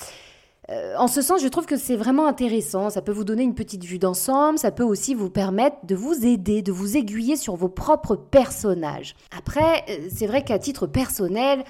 Euh, 0.70 0.94
en 0.96 1.09
ce 1.09 1.22
sens, 1.22 1.42
je 1.42 1.48
trouve 1.48 1.66
que 1.66 1.77
c'est 1.77 1.96
vraiment 1.96 2.27
intéressant. 2.27 2.90
Ça 2.90 3.03
peut 3.03 3.12
vous 3.12 3.24
donner 3.24 3.42
une 3.42 3.55
petite 3.55 3.85
vue 3.85 3.98
d'ensemble. 3.98 4.59
Ça 4.59 4.70
peut 4.70 4.85
aussi 4.85 5.14
vous 5.14 5.31
permettre 5.31 5.77
de 5.85 5.94
vous 5.94 6.24
aider, 6.24 6.62
de 6.62 6.72
vous 6.72 6.96
aiguiller 6.96 7.37
sur 7.37 7.55
vos 7.57 7.68
propres 7.68 8.16
personnages. 8.16 9.14
Après, 9.37 9.85
euh, 9.90 10.09
c'est 10.14 10.27
vrai 10.27 10.42
qu'à 10.42 10.59
titre 10.59 10.87
personnel, 10.87 11.64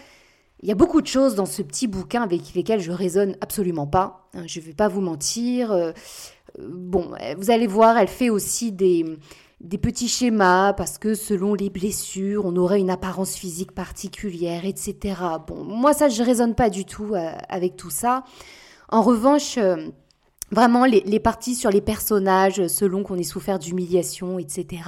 il 0.65 0.69
y 0.69 0.73
a 0.73 0.75
beaucoup 0.75 1.03
de 1.03 1.07
choses 1.07 1.35
dans 1.35 1.45
ce 1.45 1.61
petit 1.61 1.87
bouquin 1.87 2.23
avec 2.23 2.55
lesquelles 2.55 2.81
je 2.81 2.91
raisonne 2.91 3.37
absolument 3.43 3.87
pas. 3.87 4.31
Hein, 4.33 4.45
je 4.47 4.61
ne 4.61 4.65
vais 4.65 4.73
pas 4.73 4.89
vous 4.89 5.03
mentir. 5.03 5.71
Euh, 5.71 5.93
euh, 6.59 6.69
bon, 6.73 7.11
vous 7.37 7.51
allez 7.51 7.67
voir, 7.67 7.99
elle 7.99 8.09
fait 8.09 8.31
aussi 8.31 8.73
des, 8.73 9.05
des 9.61 9.77
petits 9.77 10.09
schémas 10.09 10.73
parce 10.73 10.97
que 10.97 11.15
selon 11.15 11.53
les 11.53 11.69
blessures, 11.69 12.47
on 12.47 12.57
aurait 12.57 12.81
une 12.81 12.89
apparence 12.89 13.35
physique 13.35 13.73
particulière, 13.73 14.65
etc. 14.65 15.17
Bon, 15.47 15.65
moi 15.65 15.93
ça, 15.93 16.09
je 16.09 16.23
raisonne 16.23 16.55
pas 16.55 16.71
du 16.71 16.87
tout 16.87 17.15
euh, 17.15 17.31
avec 17.51 17.77
tout 17.77 17.91
ça. 17.91 18.25
En 18.89 19.03
revanche, 19.03 19.59
vraiment 20.51 20.87
les, 20.87 21.01
les, 21.01 21.21
parties 21.21 21.57
sur 21.57 21.71
les 21.71 21.83
personnages, 21.83 22.69
selon 22.69 23.03
qu'on 23.03 23.17
ait 23.17 23.23
souffert 23.23 23.59
d'humiliation, 23.59 24.39
etc. 24.39 24.83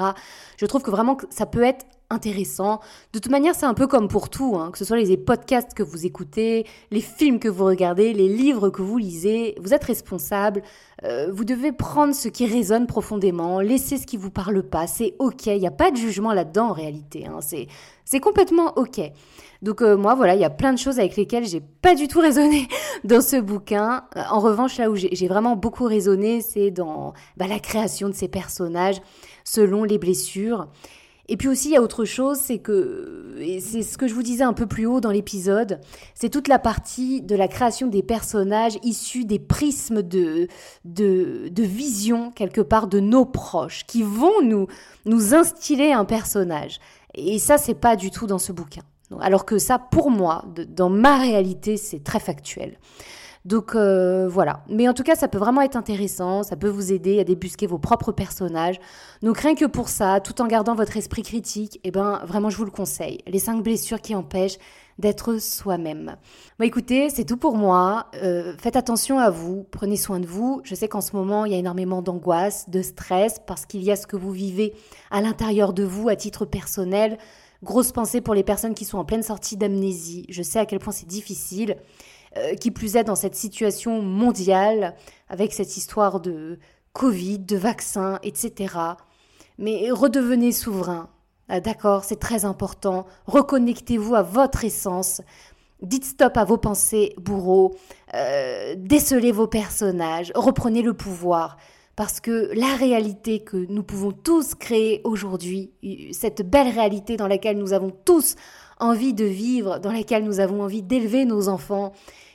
Je 0.56 0.64
trouve 0.64 0.82
que 0.82 0.90
vraiment 0.90 1.18
ça 1.28 1.44
peut 1.44 1.62
être 1.62 1.84
intéressant. 2.10 2.80
De 3.12 3.18
toute 3.18 3.30
manière, 3.30 3.54
c'est 3.54 3.66
un 3.66 3.74
peu 3.74 3.86
comme 3.86 4.08
pour 4.08 4.28
tout, 4.28 4.56
hein, 4.56 4.70
que 4.70 4.78
ce 4.78 4.84
soit 4.84 4.96
les 4.96 5.16
podcasts 5.16 5.74
que 5.74 5.82
vous 5.82 6.06
écoutez, 6.06 6.66
les 6.90 7.00
films 7.00 7.38
que 7.38 7.48
vous 7.48 7.64
regardez, 7.64 8.12
les 8.12 8.28
livres 8.28 8.70
que 8.70 8.82
vous 8.82 8.98
lisez, 8.98 9.54
vous 9.60 9.74
êtes 9.74 9.84
responsable. 9.84 10.62
Euh, 11.04 11.30
vous 11.32 11.44
devez 11.44 11.72
prendre 11.72 12.14
ce 12.14 12.28
qui 12.28 12.46
résonne 12.46 12.86
profondément, 12.86 13.60
laisser 13.60 13.98
ce 13.98 14.06
qui 14.06 14.16
vous 14.16 14.30
parle 14.30 14.62
pas. 14.62 14.86
C'est 14.86 15.14
ok, 15.18 15.46
il 15.46 15.58
n'y 15.58 15.66
a 15.66 15.72
pas 15.72 15.90
de 15.90 15.96
jugement 15.96 16.32
là-dedans 16.32 16.70
en 16.70 16.72
réalité. 16.72 17.26
Hein, 17.26 17.40
c'est 17.40 17.66
c'est 18.04 18.20
complètement 18.20 18.72
ok. 18.76 19.00
Donc 19.62 19.82
euh, 19.82 19.96
moi 19.96 20.14
voilà, 20.14 20.34
il 20.34 20.40
y 20.40 20.44
a 20.44 20.50
plein 20.50 20.72
de 20.72 20.78
choses 20.78 20.98
avec 20.98 21.16
lesquelles 21.16 21.44
j'ai 21.44 21.60
pas 21.60 21.94
du 21.94 22.08
tout 22.08 22.20
raisonné 22.20 22.68
dans 23.04 23.20
ce 23.20 23.36
bouquin. 23.36 24.04
En 24.30 24.40
revanche, 24.40 24.78
là 24.78 24.90
où 24.90 24.94
j'ai 24.94 25.28
vraiment 25.28 25.56
beaucoup 25.56 25.84
raisonné, 25.84 26.40
c'est 26.40 26.70
dans 26.70 27.14
bah, 27.36 27.46
la 27.48 27.58
création 27.58 28.08
de 28.08 28.14
ces 28.14 28.28
personnages 28.28 29.00
selon 29.44 29.84
les 29.84 29.98
blessures. 29.98 30.68
Et 31.28 31.36
puis 31.36 31.48
aussi, 31.48 31.68
il 31.68 31.72
y 31.72 31.76
a 31.76 31.82
autre 31.82 32.04
chose, 32.04 32.38
c'est 32.38 32.58
que, 32.58 33.34
et 33.38 33.60
c'est 33.60 33.82
ce 33.82 33.98
que 33.98 34.06
je 34.06 34.14
vous 34.14 34.22
disais 34.22 34.44
un 34.44 34.52
peu 34.52 34.66
plus 34.66 34.86
haut 34.86 35.00
dans 35.00 35.10
l'épisode, 35.10 35.80
c'est 36.14 36.28
toute 36.28 36.46
la 36.46 36.60
partie 36.60 37.20
de 37.20 37.34
la 37.34 37.48
création 37.48 37.88
des 37.88 38.02
personnages 38.02 38.78
issus 38.84 39.24
des 39.24 39.40
prismes 39.40 40.02
de, 40.02 40.46
de, 40.84 41.48
de 41.48 41.62
vision, 41.64 42.30
quelque 42.30 42.60
part, 42.60 42.86
de 42.86 43.00
nos 43.00 43.24
proches, 43.24 43.84
qui 43.86 44.04
vont 44.04 44.40
nous, 44.42 44.68
nous 45.04 45.34
instiller 45.34 45.92
un 45.92 46.04
personnage. 46.04 46.78
Et 47.14 47.38
ça, 47.38 47.58
c'est 47.58 47.74
pas 47.74 47.96
du 47.96 48.10
tout 48.10 48.26
dans 48.26 48.38
ce 48.38 48.52
bouquin. 48.52 48.82
Alors 49.20 49.44
que 49.44 49.58
ça, 49.58 49.78
pour 49.78 50.10
moi, 50.10 50.44
dans 50.68 50.90
ma 50.90 51.18
réalité, 51.18 51.76
c'est 51.76 52.02
très 52.02 52.20
factuel. 52.20 52.78
Donc 53.46 53.76
euh, 53.76 54.26
voilà. 54.28 54.64
Mais 54.68 54.88
en 54.88 54.92
tout 54.92 55.04
cas, 55.04 55.14
ça 55.14 55.28
peut 55.28 55.38
vraiment 55.38 55.62
être 55.62 55.76
intéressant, 55.76 56.42
ça 56.42 56.56
peut 56.56 56.68
vous 56.68 56.92
aider 56.92 57.20
à 57.20 57.24
débusquer 57.24 57.68
vos 57.68 57.78
propres 57.78 58.10
personnages. 58.10 58.80
Donc 59.22 59.38
rien 59.38 59.54
que 59.54 59.66
pour 59.66 59.88
ça, 59.88 60.18
tout 60.18 60.42
en 60.42 60.48
gardant 60.48 60.74
votre 60.74 60.96
esprit 60.96 61.22
critique, 61.22 61.80
eh 61.84 61.92
ben 61.92 62.20
vraiment 62.26 62.50
je 62.50 62.56
vous 62.56 62.64
le 62.64 62.72
conseille. 62.72 63.20
Les 63.28 63.38
cinq 63.38 63.62
blessures 63.62 64.00
qui 64.00 64.16
empêchent 64.16 64.58
d'être 64.98 65.40
soi-même. 65.40 66.16
Bon 66.58 66.66
écoutez, 66.66 67.08
c'est 67.08 67.24
tout 67.24 67.36
pour 67.36 67.56
moi. 67.56 68.06
Euh, 68.20 68.54
faites 68.58 68.74
attention 68.74 69.20
à 69.20 69.30
vous, 69.30 69.64
prenez 69.70 69.96
soin 69.96 70.18
de 70.18 70.26
vous. 70.26 70.60
Je 70.64 70.74
sais 70.74 70.88
qu'en 70.88 71.00
ce 71.00 71.14
moment, 71.14 71.44
il 71.44 71.52
y 71.52 71.54
a 71.54 71.58
énormément 71.58 72.02
d'angoisse, 72.02 72.68
de 72.68 72.82
stress, 72.82 73.40
parce 73.46 73.64
qu'il 73.64 73.84
y 73.84 73.92
a 73.92 73.96
ce 73.96 74.08
que 74.08 74.16
vous 74.16 74.32
vivez 74.32 74.74
à 75.12 75.20
l'intérieur 75.20 75.72
de 75.72 75.84
vous 75.84 76.08
à 76.08 76.16
titre 76.16 76.46
personnel. 76.46 77.16
Grosse 77.62 77.92
pensée 77.92 78.20
pour 78.20 78.34
les 78.34 78.42
personnes 78.42 78.74
qui 78.74 78.84
sont 78.84 78.98
en 78.98 79.04
pleine 79.04 79.22
sortie 79.22 79.56
d'amnésie. 79.56 80.26
Je 80.30 80.42
sais 80.42 80.58
à 80.58 80.66
quel 80.66 80.80
point 80.80 80.92
c'est 80.92 81.06
difficile. 81.06 81.76
Euh, 82.36 82.54
qui 82.54 82.70
plus 82.70 82.96
est 82.96 83.04
dans 83.04 83.14
cette 83.14 83.34
situation 83.34 84.02
mondiale, 84.02 84.94
avec 85.28 85.52
cette 85.52 85.76
histoire 85.76 86.20
de 86.20 86.58
Covid, 86.92 87.38
de 87.38 87.56
vaccins, 87.56 88.18
etc. 88.22 88.74
Mais 89.58 89.90
redevenez 89.90 90.52
souverain. 90.52 91.08
Ah, 91.48 91.60
d'accord, 91.60 92.04
c'est 92.04 92.18
très 92.18 92.44
important. 92.44 93.06
Reconnectez-vous 93.26 94.14
à 94.14 94.22
votre 94.22 94.64
essence. 94.64 95.22
Dites 95.80 96.04
stop 96.04 96.36
à 96.36 96.44
vos 96.44 96.58
pensées 96.58 97.14
bourreaux. 97.18 97.74
Euh, 98.14 98.74
décelez 98.76 99.32
vos 99.32 99.46
personnages. 99.46 100.32
Reprenez 100.34 100.82
le 100.82 100.94
pouvoir. 100.94 101.56
Parce 101.94 102.20
que 102.20 102.50
la 102.54 102.74
réalité 102.74 103.40
que 103.40 103.56
nous 103.56 103.82
pouvons 103.82 104.12
tous 104.12 104.54
créer 104.54 105.00
aujourd'hui, 105.04 105.72
cette 106.12 106.42
belle 106.42 106.68
réalité 106.68 107.16
dans 107.16 107.28
laquelle 107.28 107.56
nous 107.56 107.72
avons 107.72 107.92
tous 108.04 108.34
envie 108.78 109.14
de 109.14 109.24
vivre, 109.24 109.78
dans 109.78 109.92
laquelle 109.92 110.24
nous 110.24 110.40
avons 110.40 110.62
envie 110.62 110.82
d'élever 110.82 111.24
nos 111.24 111.48
enfants, 111.48 111.92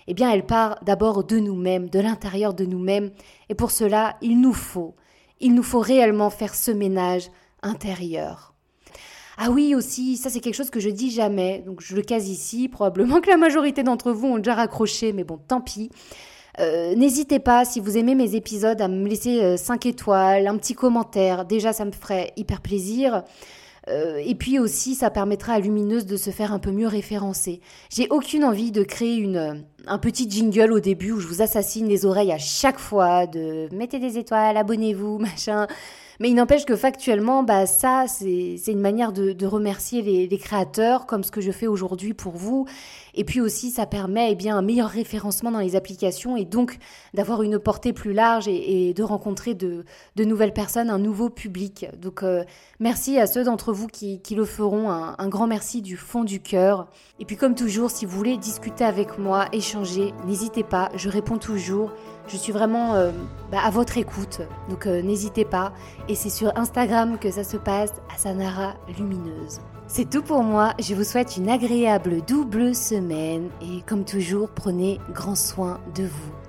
eh 0.07 0.13
bien 0.13 0.31
elle 0.31 0.45
part 0.45 0.79
d'abord 0.83 1.23
de 1.23 1.37
nous-mêmes, 1.37 1.89
de 1.89 1.99
l'intérieur 1.99 2.53
de 2.53 2.65
nous-mêmes, 2.65 3.11
et 3.49 3.55
pour 3.55 3.71
cela, 3.71 4.17
il 4.21 4.39
nous 4.39 4.53
faut, 4.53 4.95
il 5.39 5.53
nous 5.53 5.63
faut 5.63 5.79
réellement 5.79 6.29
faire 6.29 6.55
ce 6.55 6.71
ménage 6.71 7.29
intérieur. 7.61 8.53
Ah 9.37 9.49
oui 9.49 9.73
aussi, 9.75 10.17
ça 10.17 10.29
c'est 10.29 10.39
quelque 10.39 10.55
chose 10.55 10.69
que 10.69 10.79
je 10.79 10.89
dis 10.89 11.09
jamais, 11.09 11.63
donc 11.65 11.81
je 11.81 11.95
le 11.95 12.01
case 12.01 12.29
ici, 12.29 12.67
probablement 12.67 13.21
que 13.21 13.29
la 13.29 13.37
majorité 13.37 13.83
d'entre 13.83 14.11
vous 14.11 14.27
ont 14.27 14.37
déjà 14.37 14.55
raccroché, 14.55 15.13
mais 15.13 15.23
bon, 15.23 15.39
tant 15.47 15.61
pis. 15.61 15.89
Euh, 16.59 16.95
n'hésitez 16.95 17.39
pas, 17.39 17.65
si 17.65 17.79
vous 17.79 17.97
aimez 17.97 18.13
mes 18.13 18.35
épisodes, 18.35 18.81
à 18.81 18.87
me 18.87 19.07
laisser 19.07 19.57
5 19.57 19.85
euh, 19.85 19.89
étoiles, 19.89 20.47
un 20.47 20.57
petit 20.57 20.73
commentaire. 20.73 21.45
Déjà, 21.45 21.73
ça 21.73 21.85
me 21.85 21.91
ferait 21.91 22.33
hyper 22.35 22.61
plaisir. 22.61 23.23
Euh, 23.89 24.21
et 24.23 24.35
puis 24.35 24.59
aussi, 24.59 24.95
ça 24.95 25.09
permettra 25.09 25.53
à 25.53 25.59
Lumineuse 25.59 26.05
de 26.05 26.17
se 26.17 26.29
faire 26.29 26.53
un 26.53 26.59
peu 26.59 26.71
mieux 26.71 26.87
référencer. 26.87 27.61
J'ai 27.89 28.07
aucune 28.09 28.43
envie 28.43 28.71
de 28.71 28.83
créer 28.83 29.15
une, 29.15 29.63
un 29.87 29.97
petit 29.97 30.29
jingle 30.29 30.71
au 30.71 30.79
début 30.79 31.11
où 31.11 31.19
je 31.19 31.27
vous 31.27 31.41
assassine 31.41 31.87
les 31.87 32.05
oreilles 32.05 32.31
à 32.31 32.37
chaque 32.37 32.79
fois 32.79 33.25
de 33.25 33.69
mettez 33.73 33.99
des 33.99 34.17
étoiles, 34.17 34.57
abonnez-vous, 34.57 35.17
machin. 35.19 35.67
Mais 36.19 36.29
il 36.29 36.35
n'empêche 36.35 36.65
que 36.65 36.75
factuellement, 36.75 37.41
bah 37.41 37.65
ça, 37.65 38.05
c'est 38.07 38.61
une 38.67 38.79
manière 38.79 39.11
de, 39.11 39.45
remercier 39.47 40.03
les, 40.03 40.37
créateurs, 40.37 41.07
comme 41.07 41.23
ce 41.23 41.31
que 41.31 41.41
je 41.41 41.51
fais 41.51 41.65
aujourd'hui 41.65 42.13
pour 42.13 42.33
vous. 42.33 42.67
Et 43.15 43.23
puis 43.23 43.41
aussi, 43.41 43.71
ça 43.71 43.85
permet 43.85 44.35
eh 44.39 44.49
un 44.49 44.61
meilleur 44.61 44.89
référencement 44.89 45.51
dans 45.51 45.59
les 45.59 45.75
applications 45.75 46.35
et 46.35 46.45
donc 46.45 46.77
d'avoir 47.13 47.43
une 47.43 47.59
portée 47.59 47.93
plus 47.93 48.13
large 48.13 48.47
et, 48.47 48.93
de 48.93 49.03
rencontrer 49.03 49.53
de, 49.53 49.85
nouvelles 50.17 50.53
personnes, 50.53 50.89
un 50.89 50.99
nouveau 50.99 51.29
public. 51.29 51.87
Donc 51.99 52.23
euh, 52.23 52.43
merci 52.79 53.17
à 53.17 53.27
ceux 53.27 53.43
d'entre 53.43 53.73
vous 53.73 53.87
qui, 53.87 54.21
le 54.35 54.45
feront. 54.45 54.89
Un, 54.89 55.15
un 55.17 55.27
grand 55.27 55.47
merci 55.47 55.81
du 55.81 55.97
fond 55.97 56.23
du 56.23 56.39
cœur. 56.41 56.87
Et 57.19 57.25
puis 57.25 57.35
comme 57.35 57.55
toujours, 57.55 57.91
si 57.91 58.05
vous 58.05 58.17
voulez 58.17 58.37
discuter 58.37 58.83
avec 58.83 59.17
moi, 59.17 59.47
échanger, 59.51 60.13
n'hésitez 60.25 60.63
pas, 60.63 60.89
je 60.95 61.09
réponds 61.09 61.37
toujours. 61.37 61.91
Je 62.27 62.37
suis 62.37 62.51
vraiment 62.53 62.95
euh, 62.95 63.11
bah, 63.51 63.59
à 63.63 63.69
votre 63.69 63.97
écoute, 63.97 64.41
donc 64.69 64.87
euh, 64.87 65.01
n'hésitez 65.01 65.45
pas. 65.45 65.73
Et 66.07 66.15
c'est 66.15 66.29
sur 66.29 66.57
Instagram 66.57 67.17
que 67.19 67.31
ça 67.31 67.43
se 67.43 67.57
passe 67.57 67.93
à 68.13 68.17
Sanara 68.17 68.75
Lumineuse. 68.97 69.59
C'est 69.93 70.09
tout 70.09 70.21
pour 70.21 70.41
moi, 70.41 70.73
je 70.79 70.95
vous 70.95 71.03
souhaite 71.03 71.35
une 71.35 71.49
agréable 71.49 72.21
double 72.25 72.73
semaine 72.73 73.49
et 73.61 73.81
comme 73.81 74.05
toujours, 74.05 74.47
prenez 74.47 75.01
grand 75.13 75.35
soin 75.35 75.81
de 75.95 76.03
vous. 76.03 76.40